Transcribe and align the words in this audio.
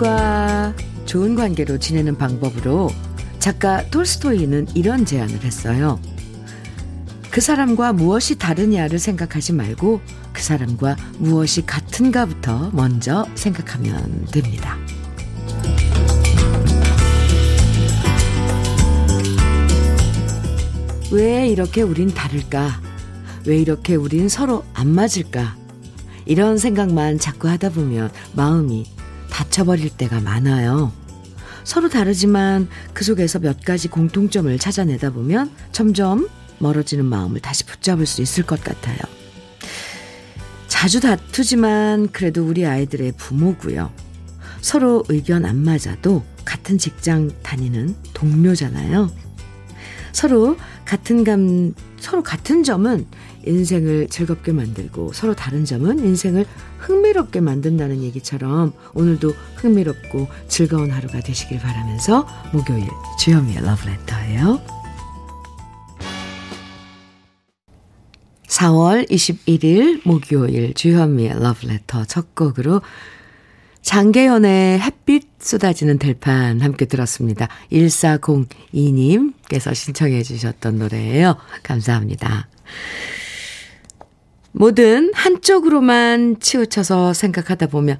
사람들과 0.00 0.74
좋은 1.04 1.34
관계로 1.34 1.78
지내는 1.78 2.16
방법으로 2.16 2.90
작가 3.38 3.84
톨스토이는 3.90 4.68
이런 4.74 5.04
제안을 5.04 5.44
했어요. 5.44 6.00
그 7.30 7.40
사람과 7.40 7.92
무엇이 7.92 8.38
다르냐를 8.38 8.98
생각하지 8.98 9.52
말고 9.52 10.00
그 10.32 10.42
사람과 10.42 10.96
무엇이 11.18 11.64
같은가부터 11.66 12.70
먼저 12.72 13.26
생각하면 13.34 14.26
됩니다. 14.32 14.76
왜 21.12 21.48
이렇게 21.48 21.82
우린 21.82 22.08
다를까? 22.08 22.80
왜 23.46 23.58
이렇게 23.58 23.96
우린 23.96 24.28
서로 24.28 24.64
안 24.72 24.88
맞을까? 24.88 25.56
이런 26.24 26.58
생각만 26.58 27.18
자꾸 27.18 27.48
하다 27.48 27.70
보면 27.70 28.10
마음이 28.34 28.99
다쳐버릴 29.30 29.90
때가 29.90 30.20
많아요. 30.20 30.92
서로 31.64 31.88
다르지만 31.88 32.68
그 32.92 33.04
속에서 33.04 33.38
몇 33.38 33.64
가지 33.64 33.88
공통점을 33.88 34.58
찾아내다 34.58 35.10
보면 35.10 35.50
점점 35.72 36.28
멀어지는 36.58 37.04
마음을 37.04 37.40
다시 37.40 37.64
붙잡을 37.64 38.06
수 38.06 38.22
있을 38.22 38.44
것 38.44 38.62
같아요. 38.62 38.98
자주 40.68 41.00
다투지만 41.00 42.08
그래도 42.12 42.46
우리 42.46 42.66
아이들의 42.66 43.12
부모고요. 43.12 43.92
서로 44.60 45.04
의견 45.08 45.44
안 45.44 45.56
맞아도 45.56 46.24
같은 46.44 46.78
직장 46.78 47.30
다니는 47.42 47.94
동료잖아요. 48.14 49.10
서로 50.12 50.56
같은 50.84 51.24
감, 51.24 51.74
서로 51.98 52.22
같은 52.22 52.62
점은 52.62 53.06
인생을 53.46 54.08
즐겁게 54.08 54.52
만들고 54.52 55.12
서로 55.12 55.34
다른 55.34 55.64
점은 55.64 55.98
인생을 55.98 56.46
흥미롭게 56.78 57.40
만든다는 57.40 58.02
얘기처럼 58.02 58.72
오늘도 58.94 59.32
흥미롭고 59.56 60.28
즐거운 60.48 60.90
하루가 60.90 61.20
되시길 61.20 61.58
바라면서 61.58 62.26
목요일 62.52 62.86
주현미의 63.18 63.62
러브레터예요. 63.62 64.60
4월 68.46 69.08
21일 69.08 70.02
목요일 70.04 70.74
주현미의 70.74 71.40
러브레터 71.40 72.04
첫 72.04 72.34
곡으로 72.34 72.82
장계연의 73.82 74.80
햇빛 74.80 75.28
쏟아지는 75.38 75.98
들판 75.98 76.60
함께 76.60 76.84
들었습니다. 76.84 77.48
1402님께서 77.72 79.74
신청해 79.74 80.22
주셨던 80.22 80.78
노래예요. 80.78 81.36
감사합니다. 81.62 82.48
뭐든 84.52 85.12
한쪽으로만 85.14 86.40
치우쳐서 86.40 87.12
생각하다 87.14 87.68
보면 87.68 87.98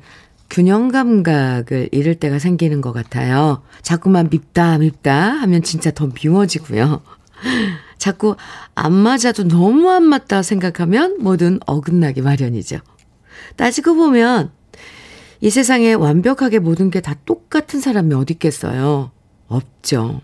균형 0.49 0.89
감각을 0.89 1.89
잃을 1.93 2.17
때가 2.17 2.39
생기는 2.41 2.81
것 2.81 2.93
같아요. 2.93 3.63
자꾸만 3.83 4.29
밉다, 4.31 4.79
밉다 4.79 5.31
하면 5.43 5.63
진짜 5.63 5.93
더 5.93 6.09
미워지고요. 6.09 7.03
자꾸 7.99 8.35
안 8.75 8.93
맞아도 8.93 9.47
너무 9.47 9.91
안 9.91 10.03
맞다 10.05 10.43
생각하면 10.43 11.19
뭐든 11.21 11.61
어긋나기 11.67 12.23
마련이죠. 12.23 12.79
따지고 13.57 13.95
보면 13.95 14.51
이 15.41 15.51
세상에 15.51 15.93
완벽하게 15.95 16.59
모든 16.59 16.91
게 16.91 17.01
다 17.01 17.15
똑같은 17.25 17.81
사람이 17.81 18.13
어디 18.15 18.35
있겠어요? 18.35 19.13
없죠. 19.47 20.21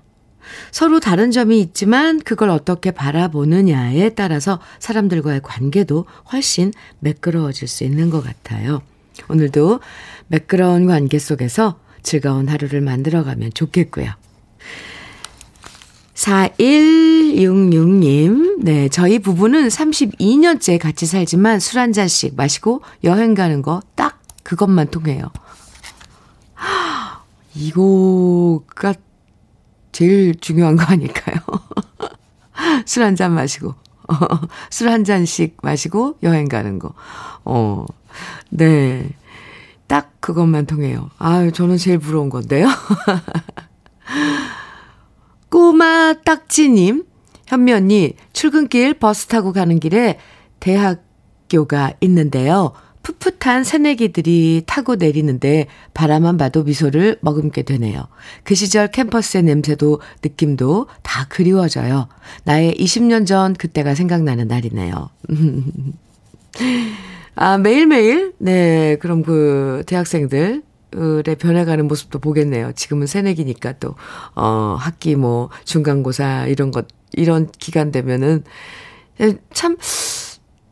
서로 0.70 1.00
다른 1.00 1.30
점이 1.30 1.60
있지만 1.60 2.20
그걸 2.20 2.50
어떻게 2.50 2.90
바라보느냐에 2.90 4.10
따라서 4.10 4.60
사람들과의 4.78 5.40
관계도 5.42 6.06
훨씬 6.32 6.72
매끄러워질 7.00 7.68
수 7.68 7.84
있는 7.84 8.10
것 8.10 8.22
같아요. 8.22 8.82
오늘도 9.28 9.80
매끄러운 10.28 10.86
관계 10.86 11.18
속에서 11.18 11.78
즐거운 12.02 12.48
하루를 12.48 12.80
만들어가면 12.80 13.52
좋겠고요. 13.54 14.10
4166님, 16.14 18.62
네, 18.62 18.88
저희 18.88 19.18
부부는 19.18 19.68
32년째 19.68 20.78
같이 20.78 21.06
살지만 21.06 21.60
술 21.60 21.78
한 21.78 21.92
잔씩 21.92 22.36
마시고 22.36 22.82
여행 23.04 23.34
가는 23.34 23.60
거 23.62 23.82
딱 23.94 24.20
그것만 24.42 24.90
통해요. 24.90 25.30
이거가 27.54 28.94
제일 29.96 30.34
중요한 30.38 30.76
거 30.76 30.84
아닐까요? 30.84 31.36
술 32.84 33.02
한 33.02 33.16
잔 33.16 33.32
마시고, 33.32 33.74
술 34.68 34.90
한 34.90 35.04
잔씩 35.04 35.56
마시고 35.62 36.18
여행 36.22 36.48
가는 36.48 36.78
거. 36.78 36.92
어, 37.46 37.86
네. 38.50 39.08
딱 39.86 40.12
그것만 40.20 40.66
통해요. 40.66 41.08
아유, 41.16 41.50
저는 41.50 41.78
제일 41.78 41.98
부러운 41.98 42.28
건데요. 42.28 42.68
꼬마 45.48 46.12
딱지님, 46.24 47.06
현미 47.46 47.72
언니, 47.72 48.16
출근길 48.34 48.98
버스 48.98 49.28
타고 49.28 49.54
가는 49.54 49.80
길에 49.80 50.18
대학교가 50.60 51.94
있는데요. 52.02 52.72
풋풋한 53.06 53.62
새내기들이 53.62 54.64
타고 54.66 54.96
내리는데 54.96 55.68
바라만 55.94 56.36
봐도 56.36 56.64
미소를 56.64 57.18
머금게 57.20 57.62
되네요. 57.62 58.08
그 58.42 58.56
시절 58.56 58.88
캠퍼스의 58.88 59.44
냄새도 59.44 60.00
느낌도 60.24 60.88
다 61.02 61.26
그리워져요. 61.28 62.08
나의 62.42 62.74
20년 62.74 63.26
전 63.26 63.54
그때가 63.54 63.94
생각나는 63.94 64.48
날이네요. 64.48 65.10
아, 67.36 67.58
매일매일? 67.58 68.32
네, 68.38 68.96
그럼 68.96 69.22
그 69.22 69.84
대학생들, 69.86 70.62
의 70.92 71.22
변해가는 71.22 71.86
모습도 71.86 72.18
보겠네요. 72.18 72.72
지금은 72.72 73.06
새내기니까 73.06 73.74
또, 73.78 73.94
어, 74.34 74.76
학기 74.80 75.14
뭐, 75.14 75.50
중간고사, 75.64 76.46
이런 76.46 76.70
것, 76.70 76.86
이런 77.12 77.50
기간 77.58 77.92
되면은, 77.92 78.42
참, 79.52 79.76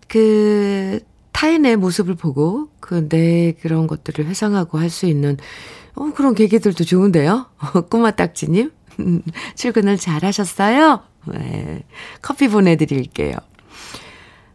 그, 0.08 1.00
타인의 1.34 1.76
모습을 1.76 2.14
보고 2.14 2.68
그 2.80 3.08
내 3.08 3.52
그런 3.60 3.86
것들을 3.86 4.24
회상하고 4.26 4.78
할 4.78 4.88
수 4.88 5.06
있는 5.06 5.36
어, 5.94 6.10
그런 6.14 6.34
계기들도 6.34 6.84
좋은데요. 6.84 7.46
꼬마 7.90 8.12
딱지님 8.12 8.70
출근을 9.56 9.96
잘 9.98 10.24
하셨어요? 10.24 11.00
네. 11.26 11.82
커피 12.22 12.48
보내드릴게요. 12.48 13.34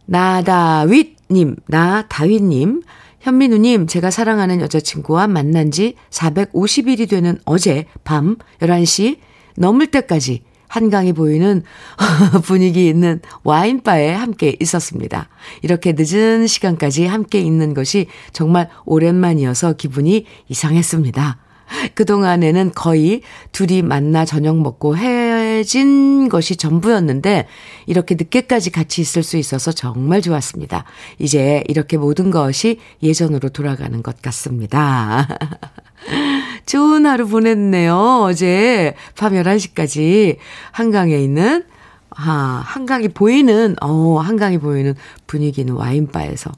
나다윗님, 0.06 1.56
나다윗님, 1.66 2.82
현민우님, 3.20 3.86
제가 3.86 4.10
사랑하는 4.10 4.60
여자친구와 4.60 5.26
만난 5.28 5.70
지 5.70 5.94
450일이 6.10 7.08
되는 7.08 7.38
어제 7.44 7.86
밤 8.04 8.36
11시 8.60 9.18
넘을 9.56 9.88
때까지 9.88 10.42
한강이 10.70 11.12
보이는 11.12 11.64
분위기 12.44 12.86
있는 12.86 13.20
와인바에 13.42 14.12
함께 14.12 14.56
있었습니다. 14.60 15.28
이렇게 15.62 15.94
늦은 15.96 16.46
시간까지 16.46 17.06
함께 17.06 17.40
있는 17.40 17.74
것이 17.74 18.06
정말 18.32 18.70
오랜만이어서 18.84 19.72
기분이 19.72 20.26
이상했습니다. 20.48 21.38
그동안에는 21.94 22.72
거의 22.74 23.22
둘이 23.52 23.82
만나 23.82 24.24
저녁 24.24 24.58
먹고 24.58 24.96
헤어진 24.96 26.28
것이 26.28 26.56
전부였는데 26.56 27.46
이렇게 27.86 28.14
늦게까지 28.14 28.70
같이 28.70 29.00
있을 29.00 29.22
수 29.22 29.36
있어서 29.36 29.72
정말 29.72 30.20
좋았습니다. 30.20 30.84
이제 31.18 31.64
이렇게 31.68 31.96
모든 31.96 32.30
것이 32.30 32.78
예전으로 33.02 33.48
돌아가는 33.48 34.02
것 34.02 34.22
같습니다. 34.22 35.28
좋은 36.66 37.06
하루 37.06 37.26
보냈네요. 37.28 38.20
어제 38.22 38.94
밤 39.16 39.32
11시까지 39.32 40.36
한강에 40.72 41.16
있는, 41.16 41.64
아, 42.10 42.62
한강이 42.64 43.08
보이는, 43.08 43.76
어, 43.80 44.18
한강이 44.18 44.58
보이는 44.58 44.94
분위기 45.26 45.62
있는 45.62 45.74
와인바에서, 45.74 46.52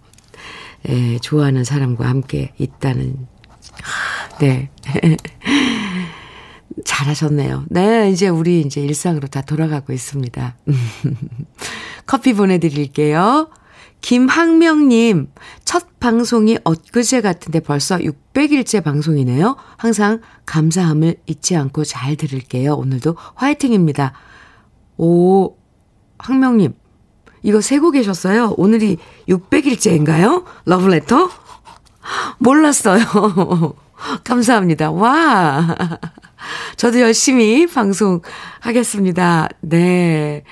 예, 0.88 1.19
좋아하는 1.19 1.64
사람과 1.64 2.08
함께 2.08 2.52
있다는, 2.58 3.26
네. 4.40 4.70
잘하셨네요. 6.84 7.66
네, 7.69 8.10
이제 8.10 8.28
우리 8.28 8.60
이제 8.60 8.81
일상으로 8.81 9.28
다 9.28 9.43
돌아가고 9.43 9.93
있습니다. 9.93 10.56
커피 12.06 12.32
보내드릴게요. 12.32 13.50
김학명님, 14.02 15.28
첫 15.64 15.99
방송이 16.00 16.58
엊그제 16.64 17.20
같은데 17.20 17.60
벌써 17.60 17.99
600일째 17.99 18.82
방송이네요. 18.82 19.56
항상 19.76 20.20
감사함을 20.44 21.16
잊지 21.26 21.56
않고 21.56 21.84
잘 21.84 22.16
들을게요. 22.16 22.75
오늘도 22.75 23.16
화이팅입니다. 23.37 24.12
오, 24.99 25.56
학명님, 26.19 26.75
이거 27.43 27.60
세고 27.60 27.93
계셨어요? 27.93 28.54
오늘이 28.56 28.99
600일째인가요? 29.28 30.44
러브레터? 30.64 31.31
몰랐어요. 32.38 33.04
감사합니다. 34.25 34.90
와. 34.90 35.76
저도 36.76 37.00
열심히 37.00 37.66
방송하겠습니다. 37.69 39.49
네. 39.60 40.43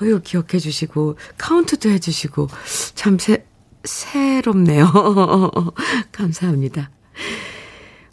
어유 0.00 0.20
기억해 0.22 0.58
주시고 0.58 1.16
카운트도 1.38 1.88
해 1.90 1.98
주시고 1.98 2.48
참 2.94 3.18
새, 3.18 3.44
새롭네요. 3.84 4.90
감사합니다. 6.12 6.90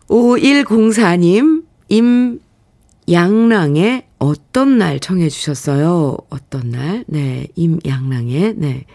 5104님, 0.07 1.63
임양랑의 3.07 4.07
어떤 4.19 4.77
날 4.77 4.99
청해 4.99 5.29
주셨어요. 5.29 6.17
어떤 6.29 6.69
날? 6.71 7.05
네, 7.07 7.47
임양랑의, 7.55 8.55
네. 8.57 8.85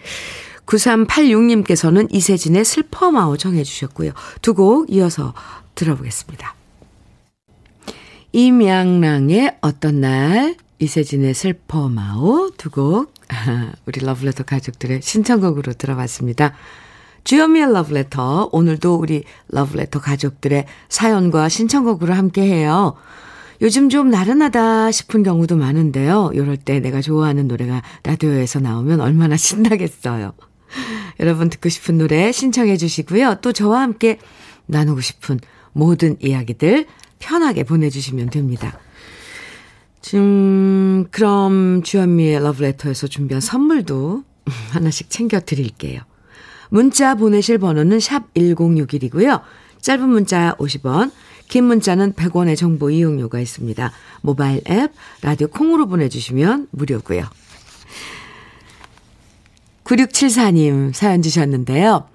9386님께서는 0.67 2.13
이세진의 2.15 2.65
슬퍼마오 2.65 3.37
청해 3.37 3.63
주셨고요. 3.65 4.13
두 4.43 4.55
곡 4.55 4.91
이어서 4.91 5.33
들어보겠습니다. 5.75 6.55
임양랑의 8.33 9.57
어떤 9.63 10.01
날, 10.03 10.57
이세진의 10.79 11.35
슬퍼 11.35 11.89
마오 11.89 12.51
두 12.57 12.71
곡, 12.71 13.13
우리 13.87 14.05
러블레터 14.05 14.45
가족들의 14.45 15.01
신청곡으로 15.03 15.73
들어봤습니다. 15.73 16.55
주현미의 17.25 17.73
러브레터. 17.73 18.51
오늘도 18.53 18.95
우리 18.95 19.25
러브레터 19.49 20.01
가족들의 20.01 20.67
사연과 20.89 21.49
신청곡으로 21.49 22.15
함께 22.15 22.43
해요. 22.43 22.95
요즘 23.63 23.89
좀 23.89 24.11
나른하다 24.11 24.93
싶은 24.93 25.23
경우도 25.23 25.57
많은데요. 25.57 26.31
이럴 26.35 26.57
때 26.57 26.79
내가 26.79 27.01
좋아하는 27.01 27.49
노래가 27.49 27.83
라디오에서 28.05 28.61
나오면 28.61 29.01
얼마나 29.01 29.37
신나겠어요. 29.39 30.35
여러분 31.21 31.49
듣고 31.49 31.69
싶은 31.69 31.99
노래 31.99 32.31
신청해 32.31 32.77
주시고요. 32.77 33.37
또 33.41 33.53
저와 33.53 33.81
함께 33.81 34.19
나누고 34.67 35.01
싶은 35.01 35.41
모든 35.73 36.17
이야기들 36.21 36.87
편하게 37.19 37.65
보내주시면 37.65 38.31
됩니다. 38.31 38.79
지금 40.07 41.09
그럼 41.11 41.83
주현미의 41.83 42.39
러브레터에서 42.39 43.09
준비한 43.09 43.41
선물도 43.41 44.23
하나씩 44.71 45.11
챙겨 45.11 45.41
드릴게요. 45.41 46.01
문자 46.69 47.17
보내실 47.17 47.59
번호는 47.59 47.99
샵 47.99 48.33
1061이고요. 48.35 49.41
짧은 49.81 50.09
문자 50.09 50.55
50원, 50.61 51.11
긴 51.49 51.65
문자는 51.65 52.13
100원의 52.13 52.57
정보 52.57 52.89
이용료가 52.89 53.41
있습니다. 53.41 53.91
모바일 54.21 54.61
앱, 54.71 54.93
라디오 55.23 55.49
콩으로 55.49 55.89
보내주시면 55.89 56.69
무료고요. 56.71 57.25
9674님 59.83 60.93
사연 60.95 61.21
주셨는데요. 61.21 62.07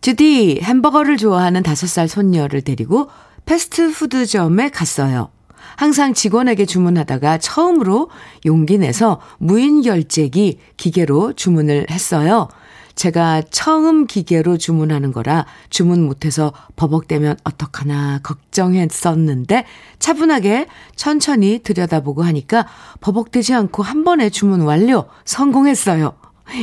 주디 0.00 0.60
햄버거를 0.62 1.16
좋아하는 1.16 1.64
5살 1.64 2.06
손녀를 2.06 2.62
데리고 2.62 3.10
패스트푸드점에 3.46 4.68
갔어요. 4.68 5.32
항상 5.76 6.14
직원에게 6.14 6.66
주문하다가 6.66 7.38
처음으로 7.38 8.10
용기 8.46 8.78
내서 8.78 9.20
무인 9.38 9.82
결제기 9.82 10.58
기계로 10.76 11.34
주문을 11.34 11.86
했어요. 11.90 12.48
제가 12.94 13.42
처음 13.50 14.06
기계로 14.06 14.58
주문하는 14.58 15.12
거라 15.12 15.46
주문 15.70 16.04
못해서 16.04 16.52
버벅대면 16.76 17.38
어떡하나 17.44 18.20
걱정했었는데 18.22 19.64
차분하게 19.98 20.66
천천히 20.96 21.60
들여다보고 21.62 22.22
하니까 22.22 22.66
버벅대지 23.00 23.54
않고 23.54 23.82
한 23.82 24.04
번에 24.04 24.28
주문 24.28 24.60
완료 24.62 25.06
성공했어요. 25.24 26.12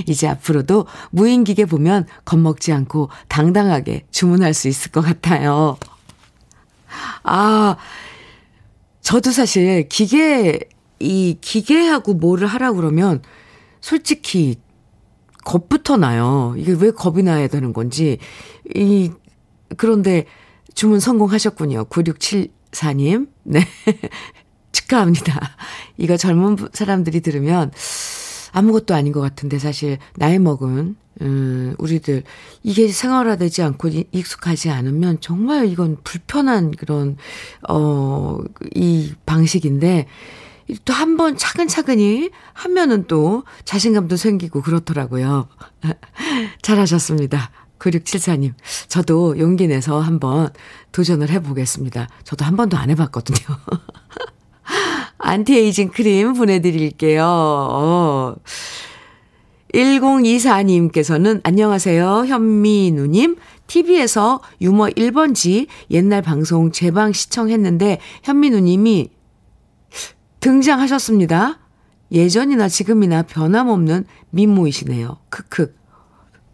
이제 0.05 0.27
앞으로도 0.27 0.85
무인기계 1.11 1.65
보면 1.65 2.05
겁먹지 2.25 2.71
않고 2.71 3.09
당당하게 3.29 4.05
주문할 4.11 4.53
수 4.53 4.67
있을 4.67 4.91
것 4.91 5.01
같아요. 5.01 5.77
아, 7.23 7.77
저도 9.07 9.31
사실 9.31 9.87
기계, 9.87 10.59
이 10.99 11.37
기계하고 11.39 12.15
뭐를 12.15 12.45
하라고 12.45 12.75
그러면 12.75 13.21
솔직히 13.79 14.57
겁부터 15.45 15.95
나요. 15.95 16.53
이게 16.57 16.73
왜 16.73 16.91
겁이 16.91 17.23
나야 17.23 17.47
되는 17.47 17.71
건지. 17.71 18.17
이, 18.75 19.09
그런데 19.77 20.25
주문 20.75 20.99
성공하셨군요. 20.99 21.85
9674님. 21.85 23.29
네. 23.43 23.61
축하합니다. 24.73 25.55
이거 25.95 26.17
젊은 26.17 26.57
사람들이 26.73 27.21
들으면 27.21 27.71
아무것도 28.51 28.93
아닌 28.93 29.13
것 29.13 29.21
같은데 29.21 29.57
사실 29.57 29.99
나이 30.17 30.37
먹은 30.37 30.97
음, 31.21 31.75
우리들 31.79 32.23
이게 32.63 32.87
생활화되지 32.89 33.61
않고 33.63 33.89
익숙하지 34.11 34.69
않으면 34.69 35.19
정말 35.21 35.67
이건 35.67 35.97
불편한 36.03 36.71
그런 36.71 37.17
어 37.69 38.39
이 38.75 39.13
방식인데 39.25 40.07
또 40.85 40.93
한 40.93 41.17
번 41.17 41.37
차근차근히 41.37 42.29
하면은 42.53 43.05
또 43.07 43.43
자신감도 43.65 44.17
생기고 44.17 44.61
그렇더라고요. 44.61 45.47
잘하셨습니다. 46.61 47.51
9674님, 47.79 48.53
저도 48.87 49.37
용기 49.39 49.67
내서 49.67 49.99
한번 50.01 50.49
도전을 50.91 51.29
해보겠습니다. 51.29 52.09
저도 52.23 52.43
한 52.45 52.57
번도 52.57 52.75
안 52.75 52.89
해봤거든요. 52.89 53.37
안티에이징 55.19 55.89
크림 55.89 56.33
보내드릴게요. 56.33 57.23
어. 57.25 58.35
1024님께서는 59.77 61.41
안녕하세요. 61.43 62.25
현미누님. 62.25 63.35
TV에서 63.67 64.41
유머 64.59 64.87
1번지 64.87 65.67
옛날 65.91 66.21
방송 66.23 66.71
재방 66.71 67.13
시청했는데 67.13 67.99
현미누님이 68.23 69.11
등장하셨습니다. 70.39 71.59
예전이나 72.11 72.69
지금이나 72.69 73.21
변함없는 73.21 74.05
민모이시네요. 74.31 75.17
크크. 75.29 75.75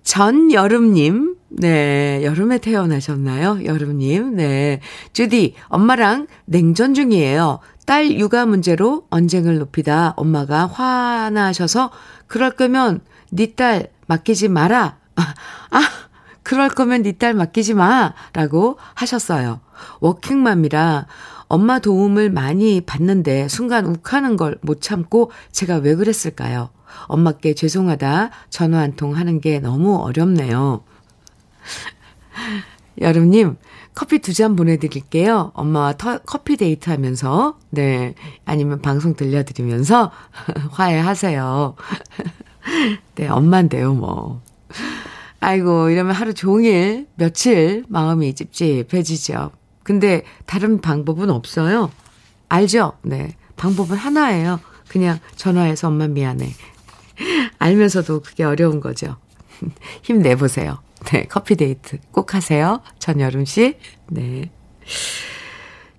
전여름님, 0.02 1.35
네, 1.48 2.20
여름에 2.24 2.58
태어나셨나요? 2.58 3.64
여름님, 3.64 4.36
네. 4.36 4.80
주디, 5.12 5.54
엄마랑 5.68 6.26
냉전 6.44 6.92
중이에요. 6.94 7.60
딸 7.86 8.10
육아 8.18 8.46
문제로 8.46 9.06
언쟁을 9.10 9.58
높이다 9.58 10.14
엄마가 10.16 10.66
화나셔서 10.66 11.92
그럴 12.26 12.50
거면 12.50 13.00
네 13.30 13.46
딸 13.54 13.90
맡기지 14.08 14.48
마라. 14.48 14.98
아, 15.70 15.80
그럴 16.42 16.68
거면 16.68 17.02
네 17.02 17.12
딸 17.12 17.34
맡기지 17.34 17.74
마. 17.74 18.12
라고 18.32 18.76
하셨어요. 18.94 19.60
워킹맘이라 20.00 21.06
엄마 21.48 21.78
도움을 21.78 22.28
많이 22.30 22.80
받는데 22.80 23.46
순간 23.48 23.86
욱하는 23.86 24.36
걸 24.36 24.58
못 24.62 24.80
참고 24.82 25.30
제가 25.52 25.76
왜 25.76 25.94
그랬을까요? 25.94 26.70
엄마께 27.06 27.54
죄송하다 27.54 28.30
전화 28.50 28.78
한 28.80 28.96
통 28.96 29.14
하는 29.16 29.40
게 29.40 29.60
너무 29.60 29.96
어렵네요. 29.98 30.82
여름님, 33.00 33.56
커피 33.94 34.18
두 34.20 34.32
잔 34.32 34.56
보내드릴게요. 34.56 35.52
엄마와 35.54 35.94
터, 35.94 36.18
커피 36.18 36.56
데이트 36.56 36.90
하면서, 36.90 37.58
네. 37.70 38.14
아니면 38.44 38.80
방송 38.82 39.14
들려드리면서 39.14 40.12
화해하세요. 40.72 41.76
네, 43.16 43.28
엄만데요, 43.28 43.94
뭐. 43.94 44.42
아이고, 45.40 45.90
이러면 45.90 46.14
하루 46.14 46.34
종일, 46.34 47.06
며칠 47.14 47.84
마음이 47.88 48.34
찝찝해지죠. 48.34 49.50
근데 49.82 50.22
다른 50.46 50.80
방법은 50.80 51.30
없어요. 51.30 51.90
알죠? 52.48 52.94
네. 53.02 53.36
방법은 53.56 53.96
하나예요. 53.96 54.60
그냥 54.88 55.18
전화해서 55.36 55.88
엄마 55.88 56.06
미안해. 56.08 56.50
알면서도 57.58 58.20
그게 58.22 58.44
어려운 58.44 58.80
거죠. 58.80 59.16
힘내보세요. 60.02 60.78
네, 61.12 61.24
커피 61.28 61.54
데이트 61.56 61.98
꼭 62.10 62.34
하세요. 62.34 62.80
전여름 62.98 63.44
씨. 63.44 63.76
네. 64.08 64.50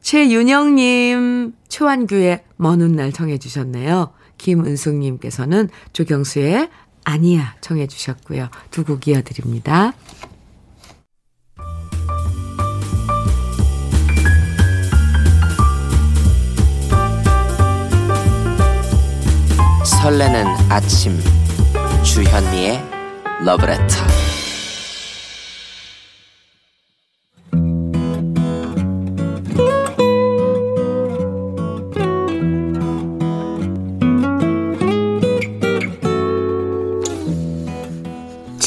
최윤영님, 0.01 1.53
초안규의 1.69 2.43
먼 2.55 2.81
훗날 2.81 3.11
청해주셨네요. 3.11 4.13
김은숙님께서는 4.37 5.69
조경수의 5.93 6.69
아니야 7.03 7.55
청해주셨고요. 7.61 8.49
두 8.71 8.83
곡 8.83 9.07
이어드립니다. 9.07 9.93
설레는 19.83 20.45
아침 20.69 21.17
주현미의 22.03 22.83
러브레터 23.43 23.95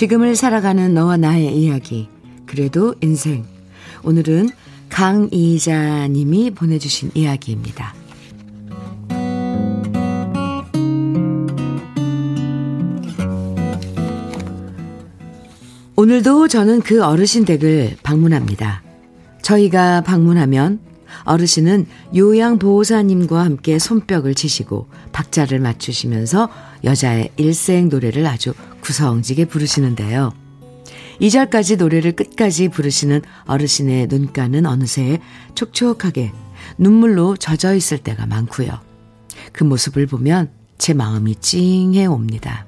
지금을 0.01 0.35
살아가는 0.35 0.95
너와 0.95 1.19
나의 1.19 1.55
이야기 1.55 2.09
그래도 2.47 2.95
인생 3.03 3.45
오늘은 4.03 4.49
강이자님이 4.89 6.53
보내주신 6.53 7.11
이야기입니다. 7.13 7.93
오늘도 15.97 16.49
저는 16.49 16.81
그 16.81 17.05
어르신 17.05 17.45
댁을 17.45 17.99
방문합니다. 18.03 18.83
저희가 19.43 20.01
방문하면 20.01 20.81
어르신은 21.25 21.85
요양보호사님과 22.17 23.45
함께 23.45 23.79
손뼉을 23.79 24.35
치시고 24.35 24.87
박자를 25.13 25.59
맞추시면서 25.59 26.49
여자의 26.85 27.33
일생 27.37 27.91
노래를 27.91 28.27
아주 28.27 28.55
구성지게 28.81 29.47
부르시는데요. 29.47 30.33
2절까지 31.21 31.77
노래를 31.77 32.13
끝까지 32.13 32.69
부르시는 32.69 33.23
어르신의 33.47 34.07
눈가는 34.09 34.65
어느새 34.67 35.21
촉촉하게 35.55 36.33
눈물로 36.79 37.37
젖어 37.37 37.75
있을 37.75 37.99
때가 37.99 38.27
많고요. 38.27 38.81
그 39.53 39.65
모습을 39.65 40.07
보면 40.07 40.51
제 40.79 40.95
마음이 40.95 41.37
찡해 41.37 42.07
옵니다. 42.07 42.67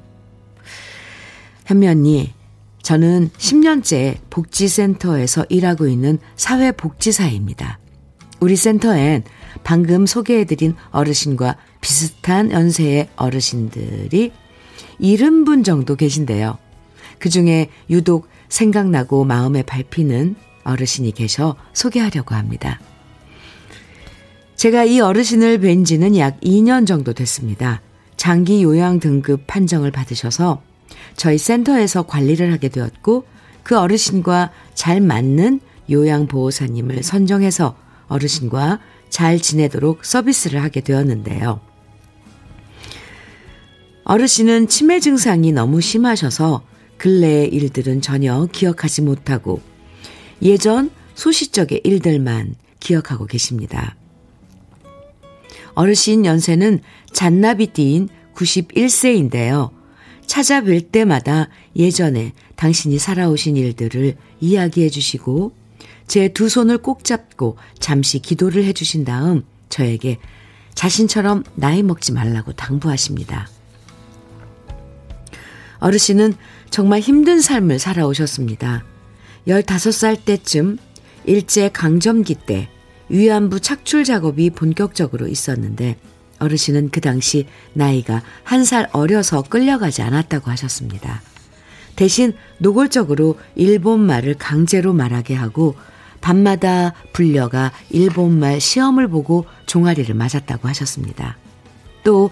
현미 1.66 1.88
언니, 1.88 2.34
저는 2.82 3.30
10년째 3.38 4.18
복지센터에서 4.28 5.46
일하고 5.48 5.86
있는 5.86 6.18
사회복지사입니다. 6.36 7.78
우리 8.40 8.56
센터엔 8.56 9.22
방금 9.62 10.04
소개해드린 10.04 10.74
어르신과 10.90 11.56
비슷한 11.80 12.50
연세의 12.50 13.08
어르신들이 13.16 14.32
70분 15.02 15.64
정도 15.64 15.96
계신데요. 15.96 16.58
그 17.18 17.28
중에 17.28 17.68
유독 17.90 18.28
생각나고 18.48 19.24
마음에 19.24 19.62
밟히는 19.62 20.36
어르신이 20.64 21.12
계셔 21.12 21.56
소개하려고 21.72 22.34
합니다. 22.34 22.80
제가 24.54 24.84
이 24.84 25.00
어르신을 25.00 25.58
뵌 25.58 25.84
지는 25.84 26.16
약 26.16 26.40
2년 26.40 26.86
정도 26.86 27.12
됐습니다. 27.12 27.80
장기 28.16 28.62
요양 28.62 29.00
등급 29.00 29.46
판정을 29.46 29.90
받으셔서 29.90 30.62
저희 31.16 31.38
센터에서 31.38 32.02
관리를 32.02 32.52
하게 32.52 32.68
되었고 32.68 33.24
그 33.64 33.78
어르신과 33.78 34.50
잘 34.74 35.00
맞는 35.00 35.60
요양보호사님을 35.90 37.02
선정해서 37.02 37.76
어르신과 38.06 38.78
잘 39.10 39.40
지내도록 39.40 40.04
서비스를 40.04 40.62
하게 40.62 40.80
되었는데요. 40.80 41.71
어르신은 44.04 44.68
치매 44.68 45.00
증상이 45.00 45.52
너무 45.52 45.80
심하셔서 45.80 46.62
근래의 46.96 47.48
일들은 47.48 48.00
전혀 48.00 48.46
기억하지 48.46 49.02
못하고 49.02 49.60
예전 50.42 50.90
소시적의 51.14 51.82
일들만 51.84 52.54
기억하고 52.80 53.26
계십니다. 53.26 53.96
어르신 55.74 56.26
연세는 56.26 56.80
잔나비띠인 57.12 58.08
91세인데요. 58.34 59.70
찾아뵐 60.26 60.90
때마다 60.90 61.48
예전에 61.76 62.32
당신이 62.56 62.98
살아오신 62.98 63.56
일들을 63.56 64.16
이야기해 64.40 64.88
주시고 64.88 65.52
제 66.08 66.28
두 66.28 66.48
손을 66.48 66.78
꼭 66.78 67.04
잡고 67.04 67.56
잠시 67.78 68.18
기도를 68.18 68.64
해 68.64 68.72
주신 68.72 69.04
다음 69.04 69.44
저에게 69.68 70.18
자신처럼 70.74 71.44
나이 71.54 71.82
먹지 71.82 72.12
말라고 72.12 72.52
당부하십니다. 72.52 73.48
어르신은 75.82 76.34
정말 76.70 77.00
힘든 77.00 77.40
삶을 77.40 77.80
살아오셨습니다. 77.80 78.84
15살 79.48 80.24
때쯤 80.24 80.78
일제 81.24 81.68
강점기 81.68 82.36
때 82.46 82.68
위안부 83.08 83.58
착출 83.60 84.04
작업이 84.04 84.50
본격적으로 84.50 85.26
있었는데 85.26 85.96
어르신은 86.38 86.90
그 86.90 87.00
당시 87.00 87.46
나이가 87.74 88.22
한 88.44 88.64
살 88.64 88.88
어려서 88.92 89.42
끌려가지 89.42 90.02
않았다고 90.02 90.50
하셨습니다. 90.52 91.20
대신 91.96 92.32
노골적으로 92.58 93.38
일본 93.56 94.00
말을 94.06 94.34
강제로 94.38 94.92
말하게 94.92 95.34
하고 95.34 95.74
밤마다 96.20 96.94
불려가 97.12 97.72
일본말 97.90 98.60
시험을 98.60 99.08
보고 99.08 99.46
종아리를 99.66 100.14
맞았다고 100.14 100.68
하셨습니다. 100.68 101.36
또 102.04 102.30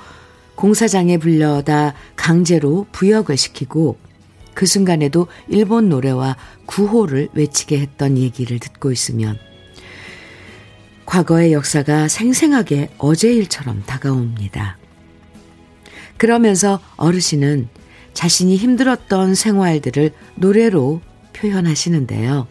공사장에 0.60 1.16
불려다 1.16 1.94
강제로 2.16 2.86
부역을 2.92 3.38
시키고 3.38 3.96
그 4.52 4.66
순간에도 4.66 5.26
일본 5.48 5.88
노래와 5.88 6.36
구호를 6.66 7.30
외치게 7.32 7.80
했던 7.80 8.18
얘기를 8.18 8.58
듣고 8.58 8.92
있으면 8.92 9.38
과거의 11.06 11.54
역사가 11.54 12.08
생생하게 12.08 12.90
어제 12.98 13.32
일처럼 13.32 13.82
다가옵니다. 13.86 14.76
그러면서 16.18 16.78
어르신은 16.96 17.70
자신이 18.12 18.56
힘들었던 18.56 19.34
생활들을 19.34 20.12
노래로 20.34 21.00
표현하시는데요. 21.32 22.46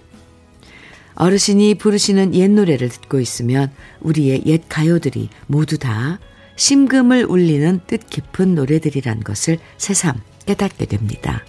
어르신이 1.13 1.75
부르시는 1.75 2.33
옛 2.33 2.49
노래를 2.49 2.89
듣고 2.89 3.19
있으면 3.19 3.71
우리의 4.01 4.43
옛 4.47 4.63
가요들이 4.67 5.29
모두 5.45 5.77
다 5.77 6.19
심금을 6.59 7.23
울리는 7.23 7.79
뜻깊은 7.87 8.53
노래들이란 8.53 9.21
것을 9.21 9.59
새삼 9.77 10.19
깨닫게 10.45 10.87
됩니다. 10.87 11.41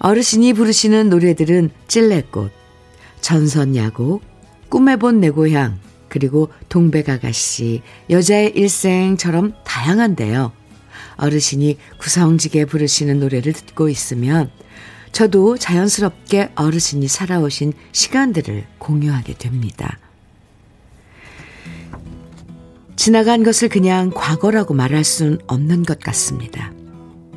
어르신이 0.00 0.52
부르시는 0.52 1.08
노래들은 1.08 1.70
찔레꽃, 1.88 2.52
전선야곡, 3.22 4.22
꿈에 4.68 4.96
본 4.96 5.20
내 5.20 5.30
고향, 5.30 5.80
그리고 6.10 6.50
동백아가씨, 6.68 7.80
여자의 8.10 8.52
일생처럼 8.54 9.54
다양한데요. 9.64 10.52
어르신이 11.16 11.78
구성지게 11.96 12.66
부르시는 12.66 13.18
노래를 13.18 13.54
듣고 13.54 13.88
있으면 13.88 14.50
저도 15.10 15.56
자연스럽게 15.56 16.50
어르신이 16.54 17.08
살아오신 17.08 17.72
시간들을 17.92 18.66
공유하게 18.76 19.38
됩니다. 19.38 19.98
지나간 22.96 23.42
것을 23.42 23.68
그냥 23.68 24.10
과거라고 24.14 24.74
말할 24.74 25.04
수는 25.04 25.38
없는 25.46 25.82
것 25.82 25.98
같습니다. 25.98 26.72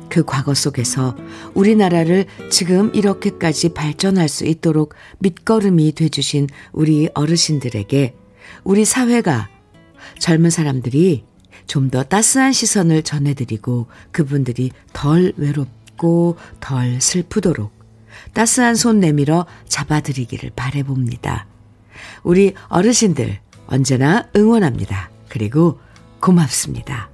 그 0.08 0.24
과거 0.24 0.54
속에서 0.54 1.16
우리나라를 1.54 2.26
지금 2.50 2.94
이렇게까지 2.94 3.74
발전할 3.74 4.28
수 4.28 4.46
있도록 4.46 4.94
밑거름이 5.18 5.92
돼주신 5.92 6.48
우리 6.72 7.08
어르신들에게 7.12 8.14
우리 8.64 8.84
사회가 8.84 9.48
젊은 10.18 10.50
사람들이 10.50 11.24
좀 11.66 11.90
더 11.90 12.02
따스한 12.02 12.52
시선을 12.52 13.02
전해드리고 13.02 13.86
그분들이 14.10 14.70
덜 14.92 15.32
외롭고 15.36 16.36
덜 16.60 17.00
슬프도록 17.00 17.72
따스한 18.32 18.74
손 18.74 19.00
내밀어 19.00 19.46
잡아드리기를 19.68 20.50
바래봅니다. 20.56 21.46
우리 22.22 22.54
어르신들 22.68 23.38
언제나 23.66 24.28
응원합니다. 24.34 25.10
그리고 25.28 25.80
고맙습니다. 26.20 27.10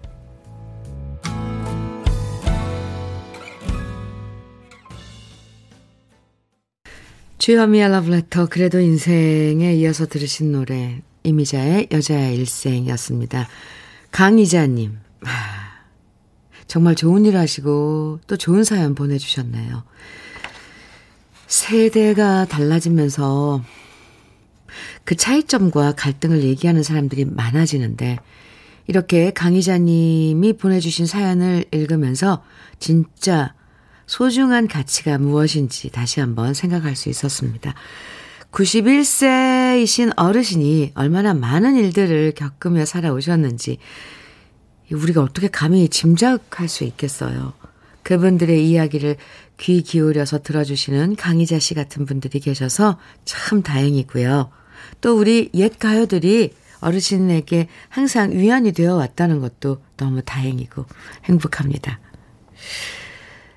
주현미의 7.39 7.91
러브레터 7.91 8.47
그래도 8.47 8.81
인생에 8.81 9.75
이어서 9.75 10.07
들으신 10.07 10.53
노래 10.53 11.03
이미자의 11.25 11.89
여자의 11.93 12.37
일생이었습니다. 12.37 13.49
강이자님 14.13 14.97
정말 16.67 16.95
좋은 16.95 17.27
일 17.27 17.37
하시고 17.37 18.21
또 18.27 18.37
좋은 18.37 18.65
사연 18.65 18.95
보내주셨네요. 18.95 19.85
세대가 21.47 22.47
달라지면서 22.47 23.63
그 25.05 25.17
차이점과 25.17 25.93
갈등을 25.93 26.43
얘기하는 26.43 26.83
사람들이 26.83 27.25
많아지는데 27.25 28.19
이렇게 28.87 29.31
강희자님이 29.33 30.55
보내주신 30.55 31.07
사연을 31.07 31.65
읽으면서 31.73 32.43
진짜 32.79 33.55
소중한 34.07 34.69
가치가 34.69 35.17
무엇인지 35.19 35.91
다시 35.91 36.21
한번 36.21 36.53
생각할 36.55 36.95
수 36.97 37.09
있었습니다. 37.09 37.75
91세이신 38.51 40.13
어르신이 40.17 40.93
얼마나 40.95 41.35
많은 41.35 41.77
일들을 41.77 42.33
겪으며 42.33 42.85
살아오셨는지 42.85 43.79
우리가 44.93 45.23
어떻게 45.23 45.49
감히 45.49 45.89
짐작할 45.89 46.69
수 46.69 46.85
있겠어요. 46.85 47.55
그분들의 48.03 48.69
이야기를 48.69 49.17
귀 49.59 49.83
기울여서 49.83 50.43
들어주시는 50.43 51.17
강희자 51.17 51.59
씨 51.59 51.75
같은 51.75 52.07
분들이 52.07 52.39
계셔서 52.39 52.99
참 53.25 53.63
다행이고요. 53.63 54.51
또 55.01 55.19
우리 55.19 55.51
옛 55.55 55.79
가요들이 55.79 56.53
어르신에게 56.81 57.69
항상 57.89 58.33
위안이 58.33 58.73
되어 58.73 58.97
왔다는 58.97 59.41
것도 59.41 59.79
너무 59.97 60.23
다행이고 60.23 60.85
행복합니다. 61.25 61.99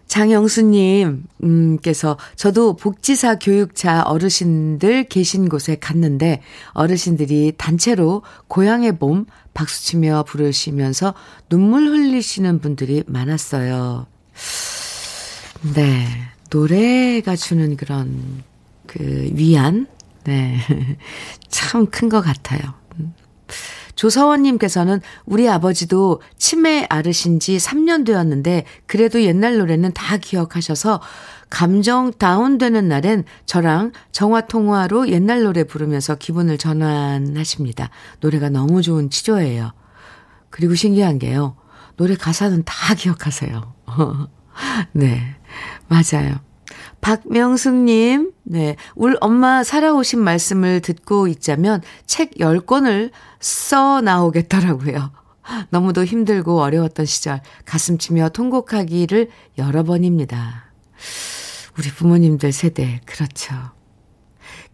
장영수님, 0.08 1.26
음,께서 1.44 2.18
저도 2.36 2.78
복지사 2.78 3.38
교육차 3.38 4.04
어르신들 4.04 5.04
계신 5.06 5.50
곳에 5.50 5.76
갔는데 5.76 6.42
어르신들이 6.72 7.54
단체로 7.58 8.24
고향의 8.48 8.98
봄 9.00 9.26
박수치며 9.54 10.24
부르시면서 10.24 11.14
눈물 11.50 11.88
흘리시는 11.88 12.60
분들이 12.60 13.04
많았어요. 13.06 14.08
네. 15.76 16.08
노래가 16.50 17.36
주는 17.36 17.76
그런 17.76 18.44
그 18.86 19.30
위안, 19.34 19.88
네. 20.28 20.58
참 21.50 21.88
큰 21.88 22.10
것 22.10 22.22
같아요. 22.22 22.60
조서원님께서는 23.96 25.02
우리 25.26 25.50
아버지도 25.50 26.22
치매 26.38 26.86
앓으신 26.90 27.40
지 27.40 27.58
3년 27.58 28.06
되었는데 28.06 28.66
그래도 28.86 29.24
옛날 29.24 29.58
노래는 29.58 29.94
다 29.94 30.18
기억하셔서 30.18 31.02
감정 31.50 32.12
다운되는 32.12 32.88
날엔 32.88 33.24
저랑 33.46 33.94
정화통화로 34.12 35.10
옛날 35.10 35.44
노래 35.44 35.64
부르면서 35.64 36.16
기분을 36.16 36.58
전환하십니다. 36.60 37.90
노래가 38.20 38.50
너무 38.50 38.82
좋은 38.84 39.10
치료예요. 39.10 39.72
그리고 40.52 40.76
신기한 40.76 41.18
게요. 41.18 41.56
노래 41.96 42.16
가사는 42.16 42.62
다 42.66 42.94
기억하세요. 42.94 43.74
네, 44.94 45.36
맞아요. 45.88 46.36
박명숙님, 47.02 48.32
네. 48.44 48.76
울 48.96 49.18
엄마 49.22 49.64
살아오신 49.64 50.20
말씀을 50.20 50.82
듣고 50.82 51.28
있자면 51.28 51.82
책 52.06 52.36
10권을 52.36 53.12
써 53.40 54.02
나오겠더라고요. 54.02 55.12
너무도 55.70 56.04
힘들고 56.04 56.62
어려웠던 56.62 57.06
시절 57.06 57.42
가슴 57.66 57.98
치며 57.98 58.30
통곡하기를 58.30 59.30
여러 59.58 59.84
번입니다. 59.84 60.72
우리 61.78 61.90
부모님들 61.90 62.52
세대, 62.52 63.02
그렇죠. 63.06 63.56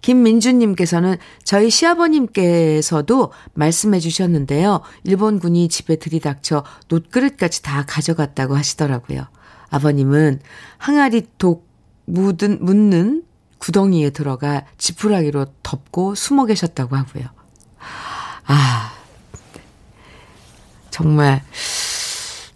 김민주님께서는 0.01 1.17
저희 1.43 1.69
시아버님께서도 1.69 3.31
말씀해 3.53 3.99
주셨는데요. 3.99 4.81
일본군이 5.03 5.69
집에 5.69 5.95
들이닥쳐 5.95 6.63
놋그릇까지 6.89 7.63
다 7.63 7.85
가져갔다고 7.87 8.55
하시더라고요. 8.55 9.27
아버님은 9.69 10.41
항아리 10.77 11.27
독 11.37 11.72
묻은, 12.05 12.63
묻는 12.63 13.23
구덩이에 13.57 14.09
들어가 14.09 14.65
지푸라기로 14.77 15.45
덮고 15.63 16.15
숨어 16.15 16.45
계셨다고 16.45 16.95
하고요. 16.95 17.25
아, 18.45 18.93
정말 20.89 21.41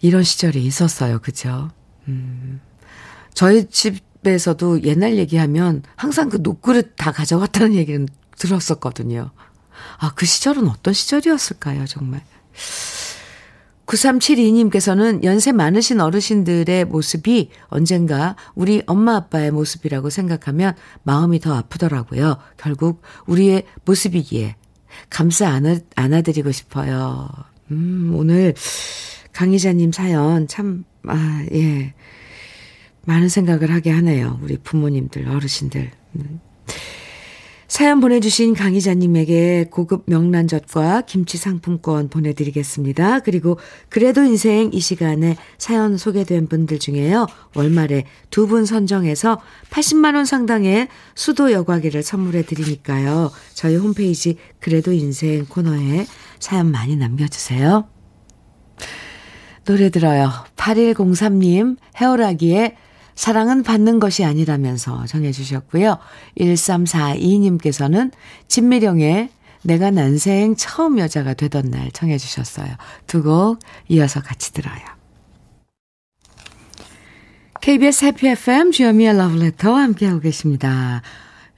이런 0.01 0.23
시절이 0.23 0.63
있었어요. 0.63 1.19
그죠? 1.19 1.69
음. 2.07 2.60
저희 3.33 3.69
집에서도 3.69 4.83
옛날 4.83 5.17
얘기하면 5.17 5.83
항상 5.95 6.29
그 6.29 6.38
녹그릇 6.38 6.95
다 6.97 7.12
가져갔다는 7.12 7.75
얘기는 7.75 8.07
들었었거든요. 8.38 9.31
아, 9.99 10.13
그 10.13 10.25
시절은 10.25 10.67
어떤 10.67 10.93
시절이었을까요, 10.93 11.86
정말. 11.86 12.23
9372님께서는 13.88 15.23
연세 15.23 15.52
많으신 15.52 16.02
어르신들의 16.02 16.86
모습이 16.86 17.50
언젠가 17.67 18.36
우리 18.54 18.84
엄마 18.86 19.15
아빠의 19.15 19.52
모습이라고 19.52 20.10
생각하면 20.10 20.76
마음이 21.04 21.39
더 21.39 21.56
아프더라고요. 21.56 22.38
결국 22.58 23.02
우리의 23.26 23.63
모습이기에 23.86 24.56
감싸 25.10 25.50
안아, 25.50 25.78
안아드리고 25.95 26.52
싶어요. 26.52 27.30
음, 27.71 28.13
오늘 28.15 28.54
강희자님 29.34 29.91
사연 29.91 30.47
참, 30.47 30.84
아, 31.08 31.45
예. 31.54 31.93
많은 33.06 33.30
생각을 33.30 33.71
하게 33.71 33.91
하네요. 33.91 34.38
우리 34.43 34.58
부모님들, 34.58 35.30
어르신들. 35.30 35.91
음. 36.17 36.41
사연 37.67 37.99
보내주신 37.99 38.53
강희자님에게 38.53 39.67
고급 39.69 40.03
명란젓과 40.08 41.01
김치 41.01 41.38
상품권 41.38 42.08
보내드리겠습니다. 42.08 43.19
그리고 43.19 43.60
그래도 43.89 44.23
인생 44.23 44.69
이 44.71 44.80
시간에 44.80 45.36
사연 45.58 45.97
소개된 45.97 46.47
분들 46.47 46.80
중에요. 46.80 47.27
월말에 47.56 48.06
두 48.30 48.47
분 48.47 48.65
선정해서 48.65 49.41
80만원 49.69 50.25
상당의 50.25 50.88
수도 51.15 51.51
여과기를 51.51 52.01
선물해 52.01 52.43
드리니까요. 52.43 53.30
저희 53.53 53.75
홈페이지 53.75 54.38
그래도 54.62 54.93
인생 54.93 55.45
코너에 55.45 56.06
사연 56.39 56.71
많이 56.71 56.95
남겨주세요. 56.95 57.89
노래 59.65 59.89
들어요. 59.89 60.32
8103님, 60.56 61.75
헤어라기에 61.97 62.77
사랑은 63.17 63.63
받는 63.63 63.99
것이 63.99 64.23
아니라면서 64.23 65.06
정해주셨고요. 65.08 65.97
1342님께서는 66.39 68.12
진미령의 68.47 69.30
내가 69.63 69.89
난생 69.89 70.56
처음 70.56 70.99
여자가 70.99 71.34
되던 71.34 71.71
날 71.71 71.91
청해주셨어요. 71.91 72.75
두 73.08 73.23
곡 73.23 73.60
이어서 73.89 74.21
같이 74.21 74.53
들어요. 74.53 74.80
KBS 77.60 78.06
해피 78.06 78.27
FM 78.30 78.71
주여미의 78.71 79.17
러브레터와 79.17 79.82
함께하고 79.82 80.19
계십니다. 80.19 81.01